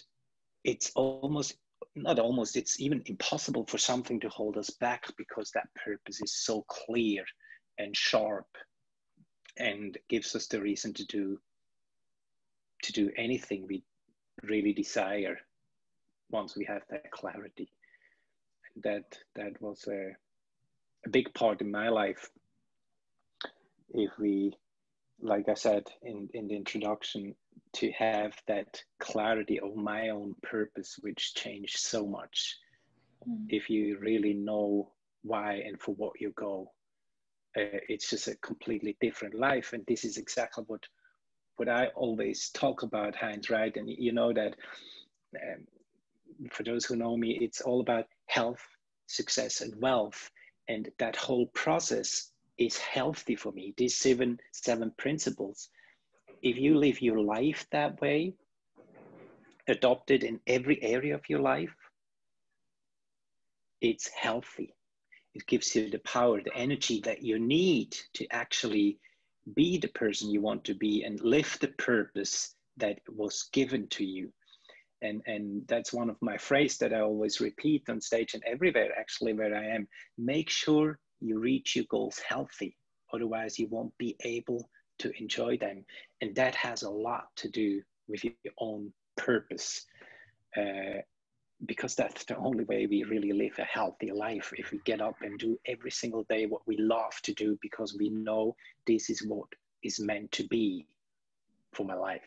it's 0.64 0.90
almost 0.94 1.56
not 1.94 2.18
almost 2.18 2.56
it's 2.56 2.80
even 2.80 3.02
impossible 3.06 3.66
for 3.66 3.76
something 3.76 4.18
to 4.20 4.28
hold 4.30 4.56
us 4.56 4.70
back 4.70 5.04
because 5.18 5.50
that 5.50 5.68
purpose 5.84 6.22
is 6.22 6.34
so 6.34 6.62
clear 6.68 7.24
and 7.78 7.94
sharp 7.94 8.46
and 9.58 9.98
gives 10.08 10.34
us 10.34 10.46
the 10.46 10.60
reason 10.60 10.94
to 10.94 11.04
do 11.06 11.38
to 12.84 12.92
do 12.92 13.10
anything 13.16 13.66
we 13.68 13.82
really 14.42 14.72
desire 14.72 15.38
once 16.30 16.56
we 16.56 16.64
have 16.64 16.82
that 16.90 17.10
clarity. 17.10 17.70
And 18.74 18.84
that 18.84 19.18
that 19.34 19.60
was 19.60 19.86
a, 19.88 20.12
a 21.06 21.10
big 21.10 21.32
part 21.34 21.60
in 21.60 21.70
my 21.70 21.88
life. 21.88 22.30
If 23.90 24.10
we, 24.18 24.56
like 25.20 25.48
I 25.48 25.54
said 25.54 25.84
in, 26.02 26.28
in 26.32 26.48
the 26.48 26.56
introduction, 26.56 27.34
to 27.74 27.90
have 27.92 28.34
that 28.46 28.82
clarity 28.98 29.60
of 29.60 29.76
my 29.76 30.10
own 30.10 30.34
purpose, 30.42 30.98
which 31.00 31.34
changed 31.34 31.78
so 31.78 32.06
much. 32.06 32.56
Mm. 33.28 33.46
If 33.48 33.70
you 33.70 33.98
really 33.98 34.34
know 34.34 34.92
why 35.22 35.62
and 35.66 35.80
for 35.80 35.94
what 35.94 36.20
you 36.20 36.32
go, 36.36 36.72
uh, 37.56 37.80
it's 37.88 38.10
just 38.10 38.28
a 38.28 38.36
completely 38.36 38.96
different 39.00 39.34
life. 39.34 39.72
And 39.72 39.84
this 39.86 40.04
is 40.04 40.16
exactly 40.16 40.64
what 40.66 40.86
what 41.56 41.68
I 41.68 41.86
always 41.94 42.50
talk 42.50 42.82
about, 42.82 43.14
Heinz, 43.14 43.50
right? 43.50 43.76
And 43.76 43.88
you 43.88 44.12
know 44.12 44.32
that 44.32 44.56
um, 45.36 45.66
for 46.50 46.62
those 46.62 46.84
who 46.84 46.96
know 46.96 47.16
me, 47.16 47.38
it's 47.40 47.60
all 47.60 47.80
about 47.80 48.06
health, 48.26 48.62
success, 49.06 49.60
and 49.60 49.80
wealth. 49.80 50.30
And 50.68 50.88
that 50.98 51.16
whole 51.16 51.46
process 51.48 52.30
is 52.58 52.76
healthy 52.78 53.36
for 53.36 53.52
me. 53.52 53.74
These 53.76 53.96
seven 53.96 54.38
seven 54.52 54.92
principles. 54.96 55.68
If 56.42 56.56
you 56.56 56.76
live 56.76 57.00
your 57.00 57.20
life 57.20 57.66
that 57.70 58.00
way, 58.00 58.34
adopted 59.68 60.24
in 60.24 60.40
every 60.46 60.82
area 60.82 61.14
of 61.14 61.28
your 61.28 61.40
life, 61.40 61.74
it's 63.80 64.08
healthy. 64.08 64.74
It 65.34 65.46
gives 65.46 65.74
you 65.74 65.88
the 65.90 65.98
power, 66.00 66.40
the 66.42 66.54
energy 66.54 67.00
that 67.04 67.22
you 67.22 67.38
need 67.38 67.96
to 68.14 68.26
actually 68.30 68.98
be 69.54 69.78
the 69.78 69.88
person 69.88 70.30
you 70.30 70.40
want 70.40 70.64
to 70.64 70.74
be 70.74 71.02
and 71.04 71.20
live 71.20 71.58
the 71.60 71.68
purpose 71.68 72.54
that 72.76 72.98
was 73.08 73.48
given 73.52 73.88
to 73.88 74.04
you. 74.04 74.32
And, 75.02 75.20
and 75.26 75.66
that's 75.66 75.92
one 75.92 76.08
of 76.08 76.16
my 76.20 76.38
phrases 76.38 76.78
that 76.78 76.94
I 76.94 77.00
always 77.00 77.40
repeat 77.40 77.88
on 77.88 78.00
stage 78.00 78.34
and 78.34 78.42
everywhere, 78.46 78.90
actually, 78.96 79.32
where 79.32 79.54
I 79.54 79.66
am. 79.74 79.88
Make 80.16 80.48
sure 80.48 81.00
you 81.20 81.40
reach 81.40 81.74
your 81.74 81.86
goals 81.90 82.20
healthy. 82.26 82.76
Otherwise, 83.12 83.58
you 83.58 83.66
won't 83.66 83.96
be 83.98 84.16
able 84.20 84.70
to 85.00 85.12
enjoy 85.20 85.56
them. 85.58 85.84
And 86.20 86.34
that 86.36 86.54
has 86.54 86.82
a 86.82 86.90
lot 86.90 87.24
to 87.36 87.48
do 87.48 87.82
with 88.06 88.24
your 88.24 88.34
own 88.58 88.92
purpose. 89.16 89.84
Uh, 90.56 91.02
because 91.66 91.94
that's 91.94 92.24
the 92.24 92.36
only 92.36 92.64
way 92.64 92.86
we 92.86 93.04
really 93.04 93.32
live 93.32 93.52
a 93.58 93.64
healthy 93.64 94.10
life 94.10 94.52
if 94.56 94.72
we 94.72 94.80
get 94.84 95.00
up 95.00 95.16
and 95.22 95.38
do 95.38 95.58
every 95.66 95.90
single 95.90 96.24
day 96.24 96.46
what 96.46 96.66
we 96.66 96.76
love 96.78 97.14
to 97.22 97.32
do 97.34 97.56
because 97.62 97.96
we 97.98 98.08
know 98.10 98.54
this 98.86 99.10
is 99.10 99.24
what 99.26 99.48
is 99.82 100.00
meant 100.00 100.30
to 100.32 100.46
be 100.48 100.86
for 101.72 101.84
my 101.84 101.94
life 101.94 102.22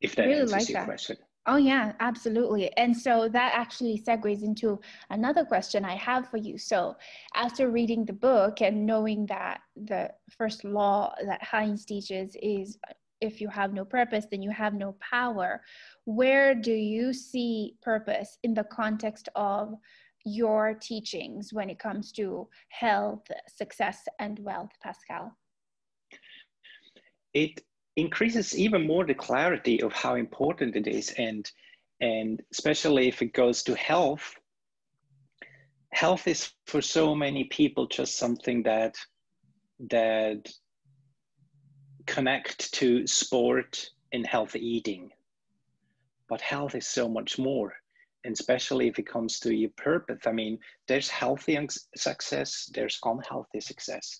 if 0.00 0.14
that 0.16 0.24
really 0.24 0.40
answers 0.40 0.52
like 0.52 0.68
your 0.68 0.80
that. 0.80 0.86
question 0.86 1.16
Oh, 1.50 1.56
yeah, 1.56 1.92
absolutely. 2.00 2.70
And 2.76 2.94
so 2.94 3.26
that 3.30 3.52
actually 3.54 4.02
segues 4.06 4.42
into 4.42 4.78
another 5.08 5.46
question 5.46 5.82
I 5.82 5.96
have 5.96 6.28
for 6.28 6.36
you. 6.36 6.58
So, 6.58 6.94
after 7.34 7.70
reading 7.70 8.04
the 8.04 8.12
book 8.12 8.60
and 8.60 8.84
knowing 8.84 9.24
that 9.26 9.60
the 9.74 10.10
first 10.36 10.62
law 10.62 11.14
that 11.24 11.42
Heinz 11.42 11.86
teaches 11.86 12.36
is 12.42 12.76
if 13.20 13.40
you 13.40 13.48
have 13.48 13.72
no 13.72 13.84
purpose, 13.84 14.26
then 14.30 14.42
you 14.42 14.50
have 14.50 14.74
no 14.74 14.96
power. 15.00 15.62
Where 16.04 16.54
do 16.54 16.72
you 16.72 17.12
see 17.12 17.74
purpose 17.82 18.38
in 18.42 18.54
the 18.54 18.64
context 18.64 19.28
of 19.34 19.74
your 20.24 20.74
teachings 20.74 21.52
when 21.52 21.70
it 21.70 21.78
comes 21.78 22.12
to 22.12 22.48
health, 22.68 23.24
success, 23.48 24.00
and 24.18 24.38
wealth, 24.40 24.70
Pascal? 24.82 25.36
It 27.34 27.62
increases 27.96 28.56
even 28.56 28.86
more 28.86 29.04
the 29.04 29.14
clarity 29.14 29.82
of 29.82 29.92
how 29.92 30.14
important 30.14 30.76
it 30.76 30.86
is, 30.86 31.10
and 31.18 31.50
and 32.00 32.40
especially 32.52 33.08
if 33.08 33.22
it 33.22 33.32
goes 33.32 33.62
to 33.64 33.74
health. 33.74 34.34
Health 35.92 36.28
is 36.28 36.52
for 36.66 36.80
so 36.80 37.14
many 37.14 37.44
people 37.44 37.86
just 37.86 38.16
something 38.18 38.62
that 38.64 38.96
that 39.90 40.48
connect 42.08 42.72
to 42.72 43.06
sport 43.06 43.90
and 44.12 44.26
healthy 44.26 44.66
eating. 44.66 45.10
But 46.28 46.40
health 46.40 46.74
is 46.74 46.86
so 46.86 47.08
much 47.08 47.38
more. 47.38 47.74
And 48.24 48.32
especially 48.32 48.88
if 48.88 48.98
it 48.98 49.06
comes 49.06 49.38
to 49.40 49.54
your 49.54 49.70
purpose, 49.76 50.26
I 50.26 50.32
mean, 50.32 50.58
there's 50.88 51.08
healthy 51.08 51.56
success, 51.96 52.70
there's 52.74 52.98
unhealthy 53.04 53.60
success. 53.60 54.18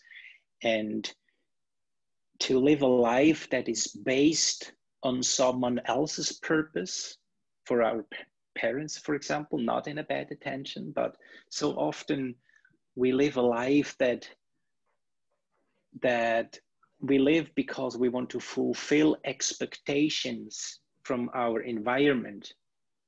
And 0.62 1.10
to 2.40 2.60
live 2.60 2.82
a 2.82 2.86
life 2.86 3.48
that 3.50 3.68
is 3.68 3.88
based 3.88 4.72
on 5.02 5.22
someone 5.22 5.80
else's 5.86 6.32
purpose 6.32 7.16
for 7.64 7.82
our 7.82 8.04
parents, 8.56 8.98
for 8.98 9.14
example, 9.14 9.58
not 9.58 9.88
in 9.88 9.98
a 9.98 10.04
bad 10.04 10.30
intention, 10.30 10.92
but 10.94 11.16
so 11.50 11.72
often 11.72 12.34
we 12.94 13.12
live 13.12 13.36
a 13.36 13.42
life 13.42 13.96
that 13.98 14.28
that 16.02 16.58
we 17.00 17.18
live 17.18 17.50
because 17.54 17.96
we 17.96 18.08
want 18.08 18.30
to 18.30 18.40
fulfill 18.40 19.16
expectations 19.24 20.80
from 21.04 21.30
our 21.34 21.60
environment 21.60 22.52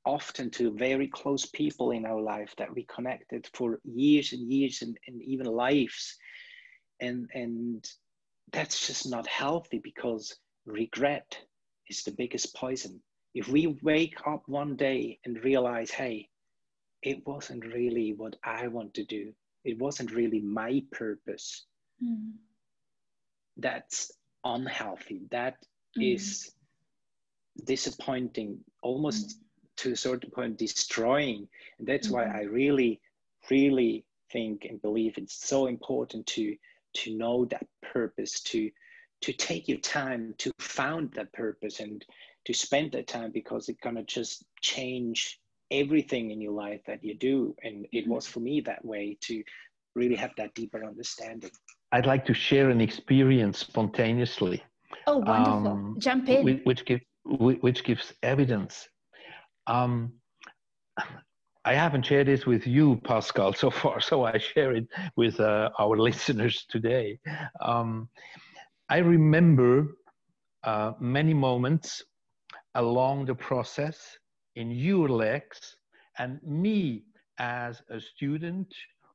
often 0.06 0.50
to 0.50 0.72
very 0.76 1.08
close 1.08 1.46
people 1.46 1.90
in 1.90 2.06
our 2.06 2.20
life 2.20 2.54
that 2.56 2.74
we 2.74 2.86
connected 2.94 3.48
for 3.52 3.80
years 3.84 4.32
and 4.32 4.50
years 4.50 4.82
and, 4.82 4.96
and 5.06 5.20
even 5.22 5.46
lives. 5.46 6.16
And 7.00 7.28
and 7.34 7.86
that's 8.52 8.86
just 8.86 9.08
not 9.10 9.26
healthy 9.26 9.80
because 9.82 10.36
regret 10.66 11.38
is 11.88 12.02
the 12.04 12.12
biggest 12.12 12.54
poison. 12.54 13.00
If 13.34 13.48
we 13.48 13.78
wake 13.82 14.16
up 14.26 14.42
one 14.46 14.76
day 14.76 15.18
and 15.24 15.44
realize 15.44 15.90
hey 15.90 16.28
it 17.02 17.26
wasn't 17.26 17.64
really 17.64 18.12
what 18.12 18.36
i 18.44 18.66
want 18.68 18.92
to 18.94 19.04
do. 19.04 19.32
It 19.64 19.78
wasn't 19.78 20.12
really 20.12 20.40
my 20.40 20.82
purpose. 20.92 21.66
Mm 22.02 22.32
that's 23.60 24.12
unhealthy. 24.44 25.22
That 25.30 25.56
mm. 25.98 26.14
is 26.14 26.52
disappointing, 27.64 28.58
almost 28.82 29.30
mm. 29.30 29.42
to 29.78 29.92
a 29.92 29.96
certain 29.96 30.30
point 30.30 30.58
destroying. 30.58 31.48
And 31.78 31.86
that's 31.86 32.08
why 32.08 32.24
mm-hmm. 32.24 32.36
I 32.36 32.42
really, 32.42 33.00
really 33.50 34.04
think 34.32 34.64
and 34.64 34.80
believe 34.80 35.18
it's 35.18 35.46
so 35.46 35.66
important 35.66 36.26
to 36.26 36.56
to 36.92 37.16
know 37.16 37.44
that 37.46 37.66
purpose, 37.92 38.40
to 38.40 38.70
to 39.22 39.32
take 39.32 39.68
your 39.68 39.78
time 39.78 40.34
to 40.38 40.50
found 40.58 41.12
that 41.12 41.32
purpose 41.32 41.80
and 41.80 42.04
to 42.46 42.54
spend 42.54 42.92
that 42.92 43.06
time 43.06 43.30
because 43.32 43.68
it's 43.68 43.80
gonna 43.80 44.02
just 44.04 44.44
change 44.60 45.38
everything 45.70 46.30
in 46.30 46.40
your 46.40 46.52
life 46.52 46.80
that 46.86 47.04
you 47.04 47.14
do. 47.14 47.54
And 47.62 47.86
it 47.92 48.02
mm-hmm. 48.02 48.12
was 48.12 48.26
for 48.26 48.40
me 48.40 48.60
that 48.62 48.84
way 48.84 49.16
to 49.22 49.44
really 49.94 50.16
have 50.16 50.32
that 50.36 50.54
deeper 50.54 50.84
understanding. 50.84 51.50
I'd 51.92 52.06
like 52.06 52.24
to 52.26 52.34
share 52.34 52.70
an 52.70 52.80
experience 52.80 53.58
spontaneously. 53.58 54.62
Oh, 55.06 55.18
wonderful! 55.18 55.68
Um, 55.68 55.96
Jump 55.98 56.28
in. 56.28 56.62
Which, 56.64 56.84
gives 56.84 57.02
which 57.24 57.84
gives 57.84 58.12
evidence. 58.22 58.88
Um, 59.66 60.12
I 61.64 61.74
haven't 61.74 62.06
shared 62.06 62.26
this 62.26 62.46
with 62.46 62.66
you, 62.66 63.00
Pascal, 63.04 63.52
so 63.52 63.70
far, 63.70 64.00
so 64.00 64.24
I 64.24 64.38
share 64.38 64.72
it 64.72 64.86
with 65.16 65.38
uh, 65.40 65.70
our 65.78 65.96
listeners 66.08 66.64
today. 66.68 67.18
Um, 67.60 68.08
I 68.88 68.98
remember 68.98 69.96
uh, 70.64 70.92
many 71.00 71.34
moments 71.34 72.02
along 72.74 73.26
the 73.26 73.34
process 73.34 74.18
in 74.56 74.70
your 74.70 75.08
Lex 75.08 75.76
and 76.18 76.40
me 76.42 77.04
as 77.38 77.82
a 77.90 78.00
student 78.00 78.72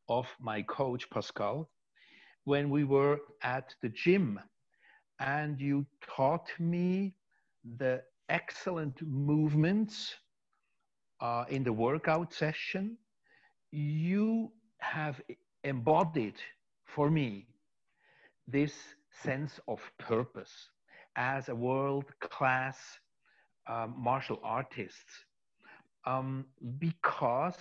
of 0.08 0.28
my 0.40 0.62
coach, 0.64 1.10
Pascal, 1.10 1.70
when 2.46 2.70
we 2.70 2.84
were 2.86 3.20
at 3.44 3.76
the 3.82 3.90
gym. 3.90 4.40
And 5.20 5.60
you 5.60 5.86
taught 6.16 6.50
me 6.60 7.16
the 7.78 8.02
excellent 8.30 9.02
movements 9.02 10.16
uh, 11.22 11.46
in 11.50 11.64
the 11.64 11.74
workout 11.74 12.34
session, 12.34 12.98
you 13.72 14.52
have 14.80 15.22
embodied 15.64 16.36
for 16.86 17.10
me 17.10 17.48
this 18.48 18.74
sense 19.24 19.60
of 19.68 19.80
purpose 20.00 20.70
as 21.16 21.50
a 21.50 21.56
world 21.56 22.06
class 22.22 22.78
um, 23.68 23.96
martial 23.98 24.40
artist. 24.44 25.06
Um, 26.06 26.46
because 26.80 27.56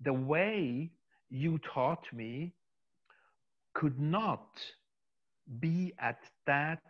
the 0.00 0.12
way 0.12 0.90
you 1.30 1.58
taught 1.58 2.06
me 2.12 2.54
could 3.74 4.00
not 4.00 4.48
be 5.60 5.92
at 5.98 6.20
that 6.46 6.82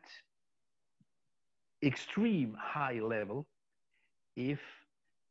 extreme 1.83 2.57
high 2.59 3.01
level 3.01 3.47
if 4.37 4.61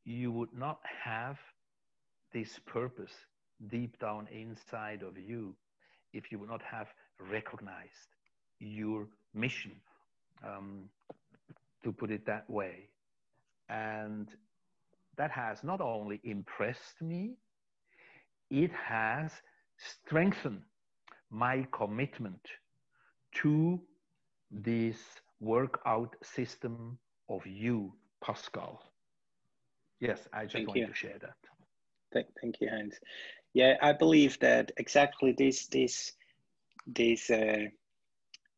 you 0.06 0.32
would 0.32 0.54
not 0.54 0.80
have 1.04 1.38
this 2.34 2.60
purpose 2.66 3.14
deep 3.70 3.98
down 4.00 4.28
inside 4.32 5.04
of 5.04 5.18
you, 5.18 5.56
if 6.14 6.32
you 6.32 6.40
would 6.40 6.50
not 6.50 6.62
have 6.62 6.88
recognized 7.20 8.10
your 8.60 9.08
mission, 9.34 9.72
um, 10.46 10.90
to 11.84 11.92
put 11.92 12.12
it 12.12 12.26
that 12.26 12.50
way. 12.50 12.90
And 13.70 14.28
that 15.18 15.32
has 15.32 15.64
not 15.64 15.82
only 15.82 16.20
impressed 16.24 17.02
me, 17.02 17.36
it 18.50 18.72
has 18.72 19.32
strengthened 19.78 20.62
my 21.34 21.68
commitment 21.72 22.40
to 23.34 23.82
this 24.52 24.98
workout 25.42 26.16
system 26.22 26.98
of 27.28 27.46
you, 27.46 27.92
Pascal. 28.24 28.80
Yes, 30.00 30.28
I 30.32 30.44
just 30.44 30.54
thank 30.54 30.68
want 30.68 30.80
you. 30.80 30.88
to 30.88 30.94
share 30.94 31.18
that. 31.20 31.36
Thank, 32.14 32.28
thank 32.40 32.62
you, 32.62 32.70
Heinz. 32.70 33.00
Yeah, 33.54 33.78
I 33.82 33.94
believe 33.94 34.40
that 34.40 34.72
exactly 34.78 35.34
this 35.36 35.68
this 35.68 36.14
this 36.86 37.30
uh, 37.30 37.66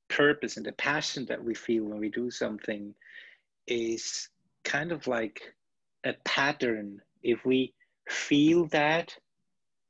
purpose 0.09 0.57
and 0.57 0.65
the 0.65 0.73
passion 0.73 1.25
that 1.27 1.43
we 1.43 1.53
feel 1.53 1.85
when 1.85 1.99
we 1.99 2.09
do 2.09 2.29
something 2.29 2.93
is 3.67 4.29
kind 4.63 4.91
of 4.91 5.07
like 5.07 5.41
a 6.03 6.13
pattern, 6.25 7.01
if 7.23 7.45
we 7.45 7.73
feel 8.09 8.65
that 8.67 9.15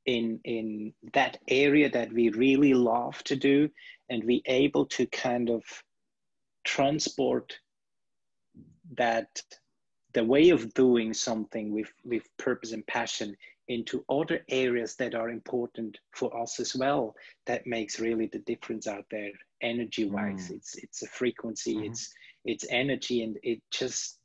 in 0.06 0.40
in 0.44 0.92
that 1.12 1.38
area 1.48 1.90
that 1.90 2.12
we 2.12 2.30
really 2.30 2.74
love 2.74 3.22
to 3.24 3.36
do, 3.36 3.68
and 4.08 4.24
we 4.24 4.42
able 4.46 4.86
to 4.86 5.06
kind 5.06 5.50
of 5.50 5.62
transport 6.64 7.58
that 8.96 9.42
the 10.14 10.24
way 10.24 10.50
of 10.50 10.72
doing 10.74 11.12
something 11.12 11.72
with 11.72 11.92
with 12.04 12.24
purpose 12.38 12.72
and 12.72 12.86
passion 12.86 13.36
into 13.68 14.04
other 14.08 14.44
areas 14.48 14.94
that 14.96 15.14
are 15.14 15.28
important 15.28 15.98
for 16.14 16.34
us 16.40 16.60
as 16.60 16.74
well 16.76 17.14
that 17.46 17.66
makes 17.66 17.98
really 17.98 18.26
the 18.32 18.38
difference 18.40 18.86
out 18.86 19.04
there 19.10 19.30
energy 19.60 20.04
wise 20.04 20.48
mm. 20.48 20.56
it's 20.56 20.76
it's 20.76 21.02
a 21.02 21.06
frequency 21.08 21.74
mm-hmm. 21.74 21.90
it's 21.90 22.14
it's 22.44 22.66
energy 22.70 23.22
and 23.22 23.36
it 23.42 23.60
just 23.70 24.18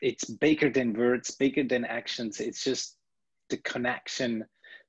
it's 0.00 0.24
bigger 0.24 0.70
than 0.70 0.92
words 0.92 1.32
bigger 1.32 1.64
than 1.64 1.84
actions 1.84 2.40
it's 2.40 2.62
just 2.62 2.96
the 3.50 3.56
connection 3.58 4.44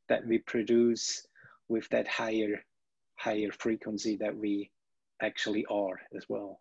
that 0.10 0.26
we 0.28 0.38
produce 0.40 1.26
with 1.70 1.88
that 1.90 2.08
higher 2.08 2.64
higher 3.18 3.52
frequency 3.52 4.18
that 4.18 4.36
we 4.36 4.70
actually 5.22 5.66
are 5.70 6.00
as 6.16 6.26
well 6.28 6.60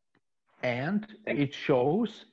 and 0.63 1.07
it 1.27 1.53
shows 1.53 2.27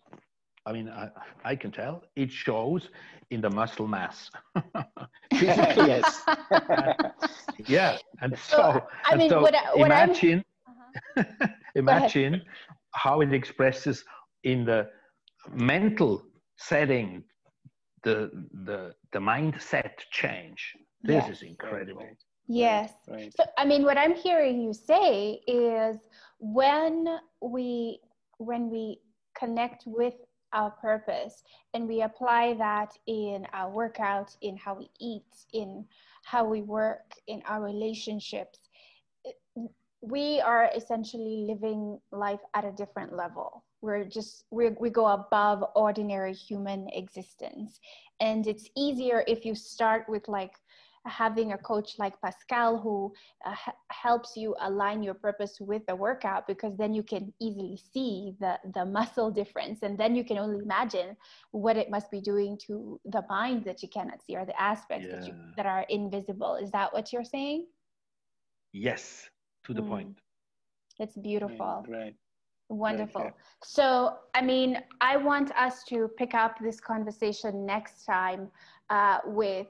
I 0.66 0.74
mean, 0.74 0.90
I, 0.90 1.10
I 1.44 1.56
can 1.56 1.72
tell 1.72 2.04
it 2.16 2.32
shows 2.32 2.90
in 3.32 3.42
the 3.42 3.50
muscle 3.50 3.88
mass. 3.88 4.30
yes. 5.32 6.22
yeah. 7.66 7.98
And 8.22 8.38
so, 8.38 8.86
I 9.06 9.16
mean, 9.16 9.30
so 9.30 9.42
what, 9.42 9.56
what 9.74 9.88
imagine, 9.88 10.44
uh-huh. 11.18 11.48
imagine 11.76 12.44
how 12.94 13.22
it 13.22 13.34
expresses 13.34 14.04
in 14.44 14.66
the 14.66 14.90
mental 15.52 16.24
setting, 16.58 17.24
the, 18.04 18.30
the, 18.66 18.94
the 19.14 19.20
mindset 19.20 19.94
change. 20.12 20.76
This 21.04 21.28
yes. 21.28 21.38
is 21.38 21.42
incredible. 21.44 22.08
Yes. 22.48 22.92
Right. 23.08 23.34
So, 23.36 23.44
I 23.58 23.66
mean, 23.66 23.84
what 23.84 23.98
I'm 23.98 24.16
hearing 24.16 24.62
you 24.62 24.74
say 24.74 25.42
is 25.48 25.98
when 26.40 27.08
we, 27.42 28.00
when 28.38 28.70
we 28.70 29.00
connect 29.36 29.84
with 29.86 30.16
our 30.54 30.72
purpose 30.72 31.44
and 31.74 31.88
we 31.88 32.02
apply 32.02 32.54
that 32.56 32.98
in 33.08 33.46
our 33.54 33.70
workout 33.70 34.36
in 34.42 34.58
how 34.58 34.74
we 34.74 34.90
eat 35.00 35.24
in 35.54 35.86
how 36.24 36.44
we 36.44 36.62
work 36.62 37.14
in 37.28 37.42
our 37.48 37.62
relationships 37.62 38.60
we 40.02 40.42
are 40.42 40.70
essentially 40.76 41.46
living 41.48 42.00
life 42.12 42.40
at 42.54 42.66
a 42.66 42.72
different 42.72 43.16
level 43.16 43.64
we're 43.82 44.04
just 44.04 44.46
we 44.52 44.70
we 44.80 44.90
go 44.90 45.08
above 45.08 45.64
ordinary 45.76 46.34
human 46.34 46.88
existence 46.90 47.80
and 48.20 48.48
it's 48.48 48.70
easier 48.76 49.24
if 49.28 49.46
you 49.46 49.56
start 49.56 50.06
with 50.10 50.28
like 50.28 50.54
having 51.06 51.54
a 51.54 51.58
coach 51.58 51.98
like 51.98 52.20
Pascal 52.22 52.78
who 52.78 53.12
uh, 53.46 53.56
helps 53.92 54.34
you 54.36 54.56
align 54.62 55.02
your 55.02 55.14
purpose 55.14 55.58
with 55.60 55.86
the 55.88 55.96
workout 55.96 56.48
because 56.48 56.78
then 56.78 56.94
you 56.94 57.04
can 57.04 57.34
easily 57.40 57.80
see 57.94 58.34
the 58.40 58.58
the 58.76 58.86
muscle 58.86 59.32
difference 59.42 59.80
and 59.82 59.98
then 59.98 60.16
you 60.16 60.24
can 60.24 60.38
only 60.38 60.64
imagine 60.64 61.18
what 61.52 61.76
it 61.76 61.90
must 61.90 62.12
be 62.12 62.22
doing 62.22 62.58
to 62.68 63.00
the 63.06 63.24
mind 63.30 63.64
that 63.66 63.82
you 63.82 63.90
cannot 63.90 64.22
see 64.22 64.36
or 64.36 64.46
the 64.46 64.62
aspects 64.62 65.08
yeah. 65.10 65.16
that 65.16 65.28
you 65.28 65.34
that 65.58 65.66
are 65.66 65.86
invisible 65.90 66.56
is 66.56 66.72
that 66.72 66.94
what 66.94 67.12
you're 67.12 67.24
saying 67.24 67.66
yes 68.74 69.30
to 69.64 69.74
the 69.74 69.82
mm. 69.82 69.90
point 69.90 70.22
it's 71.00 71.18
beautiful 71.18 71.84
right 71.88 72.16
Wonderful. 72.72 73.22
Okay. 73.22 73.32
So, 73.66 74.16
I 74.34 74.42
mean, 74.42 74.82
I 75.02 75.18
want 75.18 75.52
us 75.58 75.84
to 75.90 76.10
pick 76.18 76.34
up 76.34 76.56
this 76.62 76.80
conversation 76.80 77.66
next 77.66 78.06
time 78.06 78.50
uh, 78.90 79.18
with 79.26 79.68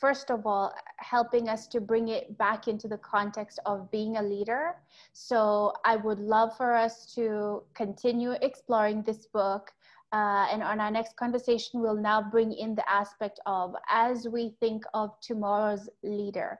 first 0.00 0.30
of 0.30 0.46
all, 0.46 0.72
helping 0.98 1.48
us 1.48 1.66
to 1.68 1.80
bring 1.80 2.08
it 2.08 2.36
back 2.38 2.68
into 2.68 2.88
the 2.88 2.98
context 2.98 3.58
of 3.66 3.90
being 3.90 4.16
a 4.16 4.22
leader. 4.22 4.76
So 5.12 5.72
I 5.84 5.96
would 5.96 6.20
love 6.20 6.56
for 6.56 6.74
us 6.74 7.12
to 7.14 7.62
continue 7.74 8.32
exploring 8.42 9.02
this 9.02 9.26
book. 9.26 9.72
Uh, 10.12 10.46
and 10.50 10.62
on 10.62 10.80
our 10.80 10.90
next 10.90 11.16
conversation, 11.16 11.80
we'll 11.80 11.94
now 11.94 12.22
bring 12.22 12.52
in 12.52 12.74
the 12.74 12.88
aspect 12.90 13.40
of 13.46 13.74
as 13.90 14.26
we 14.26 14.54
think 14.60 14.84
of 14.94 15.10
tomorrow's 15.20 15.88
leader, 16.02 16.58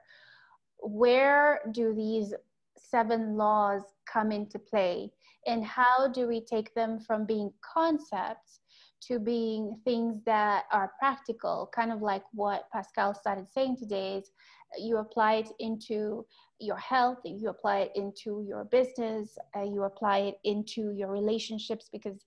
where 0.81 1.61
do 1.71 1.93
these 1.93 2.33
seven 2.77 3.35
laws 3.35 3.81
come 4.05 4.31
into 4.31 4.59
play? 4.59 5.11
And 5.47 5.63
how 5.63 6.07
do 6.07 6.27
we 6.27 6.41
take 6.41 6.73
them 6.75 6.99
from 6.99 7.25
being 7.25 7.51
concepts 7.61 8.59
to 9.07 9.19
being 9.19 9.79
things 9.85 10.21
that 10.25 10.65
are 10.71 10.93
practical, 10.99 11.69
kind 11.73 11.91
of 11.91 12.01
like 12.01 12.23
what 12.33 12.69
Pascal 12.71 13.13
started 13.13 13.47
saying 13.51 13.77
today 13.77 14.17
is 14.17 14.31
you 14.77 14.97
apply 14.97 15.35
it 15.35 15.49
into 15.59 16.25
your 16.59 16.77
health, 16.77 17.19
you 17.23 17.49
apply 17.49 17.79
it 17.79 17.91
into 17.95 18.43
your 18.47 18.65
business, 18.65 19.37
uh, 19.55 19.63
you 19.63 19.83
apply 19.83 20.19
it 20.19 20.39
into 20.43 20.91
your 20.91 21.09
relationships 21.09 21.89
because 21.91 22.25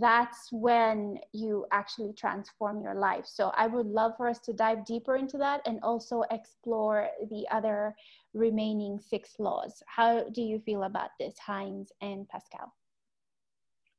that's 0.00 0.48
when 0.50 1.18
you 1.32 1.66
actually 1.72 2.12
transform 2.14 2.80
your 2.80 2.94
life. 2.94 3.26
So 3.26 3.52
I 3.54 3.66
would 3.66 3.86
love 3.86 4.12
for 4.16 4.28
us 4.28 4.38
to 4.40 4.52
dive 4.52 4.86
deeper 4.86 5.16
into 5.16 5.36
that 5.38 5.60
and 5.66 5.78
also 5.82 6.22
explore 6.30 7.08
the 7.30 7.46
other 7.50 7.94
remaining 8.32 8.98
six 8.98 9.34
laws. 9.38 9.82
How 9.86 10.24
do 10.30 10.40
you 10.40 10.58
feel 10.58 10.84
about 10.84 11.10
this, 11.18 11.38
Heinz 11.38 11.92
and 12.00 12.26
Pascal? 12.28 12.72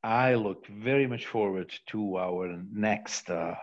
I 0.06 0.36
look 0.36 0.68
very 0.68 1.08
much 1.08 1.26
forward 1.26 1.74
to 1.88 2.18
our 2.18 2.56
next 2.72 3.32
uh, 3.32 3.56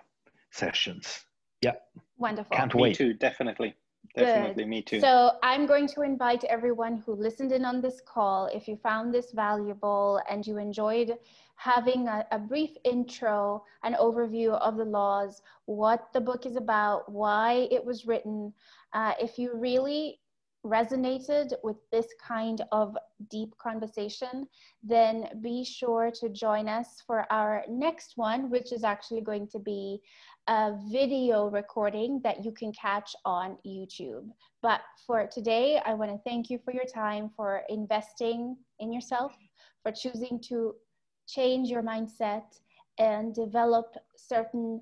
sessions. 0.51 1.25
Yeah. 1.61 1.75
Wonderful. 2.19 2.57
Can't 2.57 2.75
wait. 2.75 2.99
Me 2.99 3.07
too, 3.07 3.15
definitely. 3.15 3.77
Definitely, 4.17 4.65
Good. 4.65 4.69
me 4.69 4.83
too. 4.83 5.01
So 5.01 5.33
I'm 5.45 5.67
going 5.67 5.87
to 5.87 6.03
invite 6.03 6.43
everyone 6.45 6.97
who 7.07 7.15
listened 7.15 7.53
in 7.53 7.65
on 7.65 7.81
this 7.81 8.03
call, 8.05 8.47
if 8.53 8.67
you 8.67 8.77
found 8.77 9.15
this 9.15 9.31
valuable 9.31 10.21
and 10.29 10.45
you 10.45 10.59
enjoyed 10.59 11.17
having 11.55 12.09
a, 12.09 12.27
a 12.33 12.39
brief 12.41 12.71
intro, 12.85 13.63
an 13.85 13.95
overview 13.95 14.59
of 14.59 14.77
the 14.77 14.85
laws, 14.85 15.43
what 15.67 16.13
the 16.13 16.21
book 16.21 16.45
is 16.45 16.57
about, 16.57 17.11
why 17.11 17.69
it 17.71 17.83
was 17.85 18.05
written, 18.05 18.53
uh, 18.95 19.13
if 19.21 19.39
you 19.39 19.55
really 19.55 20.19
resonated 20.65 21.53
with 21.65 21.77
this 21.91 22.07
kind 22.25 22.63
of 22.71 22.97
deep 23.31 23.57
conversation, 23.59 24.47
then 24.83 25.29
be 25.41 25.65
sure 25.65 26.11
to 26.21 26.29
join 26.29 26.69
us 26.69 27.03
for 27.07 27.27
our 27.33 27.65
next 27.69 28.13
one, 28.17 28.49
which 28.49 28.73
is 28.73 28.85
actually 28.85 29.21
going 29.21 29.49
to 29.49 29.59
be 29.59 30.01
a 30.49 30.73
video 30.91 31.49
recording 31.49 32.21
that 32.23 32.45
you 32.45 32.53
can 32.53 32.73
catch 32.73 33.15
on 33.25 33.57
YouTube. 33.67 34.29
But 34.61 34.83
for 35.07 35.27
today, 35.27 35.81
I 35.85 35.95
want 35.95 36.13
to 36.13 36.19
thank 36.25 36.49
you 36.49 36.59
for 36.65 36.73
your 36.73 36.85
time, 36.85 37.31
for 37.37 37.63
investing 37.69 38.57
in 38.79 38.93
yourself, 38.93 39.33
for 39.83 39.91
choosing 39.91 40.41
to 40.49 40.75
change 41.27 41.69
your 41.69 41.83
mindset 41.83 42.45
and 42.99 43.35
develop 43.35 43.97
certain 44.17 44.81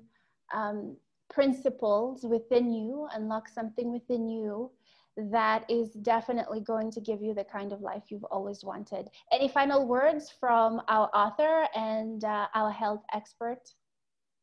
um, 0.53 0.95
principles 1.29 2.23
within 2.23 2.71
you, 2.71 3.07
unlock 3.13 3.47
something 3.47 3.91
within 3.91 4.27
you 4.29 4.69
that 5.17 5.69
is 5.69 5.91
definitely 5.91 6.61
going 6.61 6.91
to 6.91 7.01
give 7.01 7.21
you 7.21 7.33
the 7.33 7.43
kind 7.43 7.73
of 7.73 7.81
life 7.81 8.03
you've 8.09 8.23
always 8.25 8.63
wanted. 8.63 9.09
Any 9.31 9.47
final 9.47 9.87
words 9.87 10.33
from 10.39 10.81
our 10.87 11.09
author 11.13 11.67
and 11.75 12.23
uh, 12.23 12.47
our 12.55 12.71
health 12.71 13.03
expert? 13.13 13.61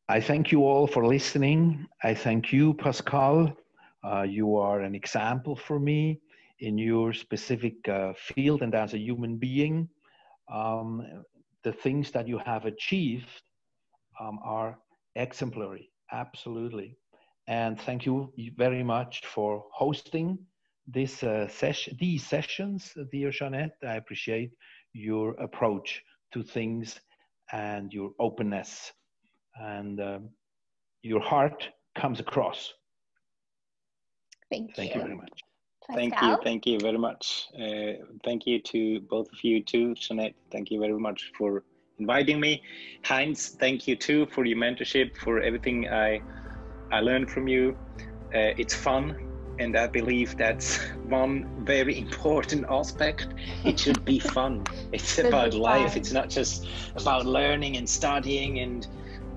I 0.07 0.19
thank 0.19 0.51
you 0.51 0.65
all 0.65 0.87
for 0.87 1.05
listening. 1.05 1.87
I 2.03 2.13
thank 2.13 2.51
you, 2.51 2.73
Pascal. 2.73 3.55
Uh, 4.03 4.23
you 4.23 4.57
are 4.57 4.81
an 4.81 4.95
example 4.95 5.55
for 5.55 5.79
me 5.79 6.19
in 6.59 6.77
your 6.77 7.13
specific 7.13 7.87
uh, 7.87 8.13
field 8.13 8.61
and 8.61 8.73
as 8.75 8.93
a 8.93 8.97
human 8.97 9.37
being. 9.37 9.87
Um, 10.51 11.23
the 11.63 11.71
things 11.71 12.11
that 12.11 12.27
you 12.27 12.39
have 12.39 12.65
achieved 12.65 13.27
um, 14.19 14.39
are 14.43 14.79
exemplary, 15.15 15.91
absolutely. 16.11 16.95
And 17.47 17.79
thank 17.81 18.05
you 18.05 18.31
very 18.57 18.83
much 18.83 19.25
for 19.25 19.65
hosting 19.71 20.37
this 20.91 21.23
uh, 21.23 21.47
session, 21.47 21.97
these 21.99 22.25
sessions, 22.25 22.93
dear 23.11 23.31
Jeanette. 23.31 23.75
I 23.85 23.95
appreciate 23.95 24.51
your 24.93 25.31
approach 25.35 26.01
to 26.33 26.43
things 26.43 26.99
and 27.51 27.93
your 27.93 28.11
openness 28.19 28.91
and 29.59 29.99
um, 29.99 30.29
your 31.01 31.21
heart 31.21 31.67
comes 31.95 32.19
across. 32.19 32.73
Thank 34.51 34.69
you. 34.69 34.73
Thank 34.75 34.95
you 34.95 35.01
very 35.01 35.15
much. 35.15 35.39
Thank 35.93 36.21
you. 36.21 36.37
Thank 36.43 36.65
you 36.67 36.79
very 36.79 36.97
much. 36.97 37.47
Uh, 37.55 38.05
thank 38.23 38.45
you 38.45 38.61
to 38.61 39.01
both 39.01 39.31
of 39.31 39.43
you 39.43 39.63
too, 39.63 39.95
Jeanette. 39.95 40.35
Thank 40.51 40.69
you 40.71 40.79
very 40.79 40.93
much 40.93 41.31
for 41.37 41.63
inviting 41.97 42.39
me. 42.39 42.61
Heinz, 43.03 43.49
thank 43.59 43.87
you 43.87 43.95
too 43.95 44.27
for 44.27 44.45
your 44.45 44.57
mentorship, 44.57 45.15
for 45.17 45.41
everything 45.41 45.87
I 45.89 46.21
I 46.91 47.01
learned 47.01 47.29
from 47.29 47.47
you. 47.47 47.75
Uh, 48.33 48.53
it's 48.57 48.73
fun 48.73 49.28
and 49.59 49.77
I 49.77 49.87
believe 49.87 50.37
that's 50.37 50.77
one 51.07 51.45
very 51.65 51.97
important 51.97 52.65
aspect. 52.69 53.27
It 53.65 53.79
should 53.79 54.03
be 54.05 54.19
fun. 54.19 54.63
It's 54.91 55.19
about 55.19 55.53
life. 55.53 55.95
It's 55.95 56.11
not 56.11 56.29
just 56.29 56.65
about 56.95 57.25
learning 57.25 57.77
and 57.77 57.87
studying 57.87 58.59
and 58.59 58.87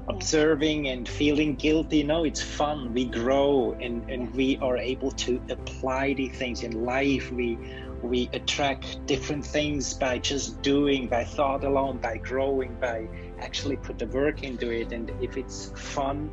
observing 0.09 0.89
and 0.89 1.09
feeling 1.09 1.57
guilty. 1.57 2.03
No, 2.03 2.25
it's 2.25 2.41
fun. 2.41 2.95
We 2.95 3.05
grow 3.05 3.77
and, 3.81 4.09
and 4.09 4.33
we 4.35 4.57
are 4.59 4.79
able 4.79 5.11
to 5.27 5.41
apply 5.51 6.15
these 6.15 6.37
things 6.37 6.63
in 6.63 6.85
life. 6.85 7.31
We 7.33 7.59
we 8.03 8.29
attract 8.33 9.07
different 9.07 9.47
things 9.47 9.95
by 9.95 10.19
just 10.19 10.61
doing, 10.63 11.07
by 11.07 11.23
thought 11.23 11.63
alone, 11.63 11.99
by 11.99 12.17
growing, 12.17 12.75
by 12.81 13.07
actually 13.41 13.77
put 13.77 13.97
the 13.99 14.09
work 14.09 14.43
into 14.43 14.71
it. 14.71 14.93
And 14.93 15.13
if 15.21 15.37
it's 15.37 15.71
fun 15.77 16.29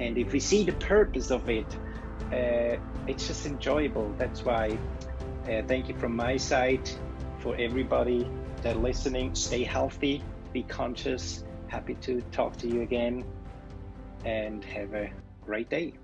and 0.00 0.18
if 0.18 0.32
we 0.32 0.40
see 0.40 0.64
the 0.64 0.72
purpose 0.72 1.30
of 1.30 1.48
it, 1.48 1.66
uh, 2.32 2.76
it's 3.06 3.26
just 3.26 3.46
enjoyable. 3.46 4.12
That's 4.18 4.44
why 4.44 4.78
uh, 5.48 5.62
thank 5.66 5.88
you 5.88 5.94
from 5.96 6.16
my 6.16 6.36
side 6.36 6.88
for 7.38 7.54
everybody 7.56 8.28
that 8.62 8.78
listening. 8.78 9.34
Stay 9.34 9.62
healthy, 9.62 10.22
be 10.52 10.62
conscious. 10.62 11.44
Happy 11.68 11.94
to 11.94 12.20
talk 12.32 12.56
to 12.58 12.68
you 12.68 12.82
again 12.82 13.24
and 14.24 14.64
have 14.64 14.94
a 14.94 15.10
great 15.44 15.68
day. 15.68 15.94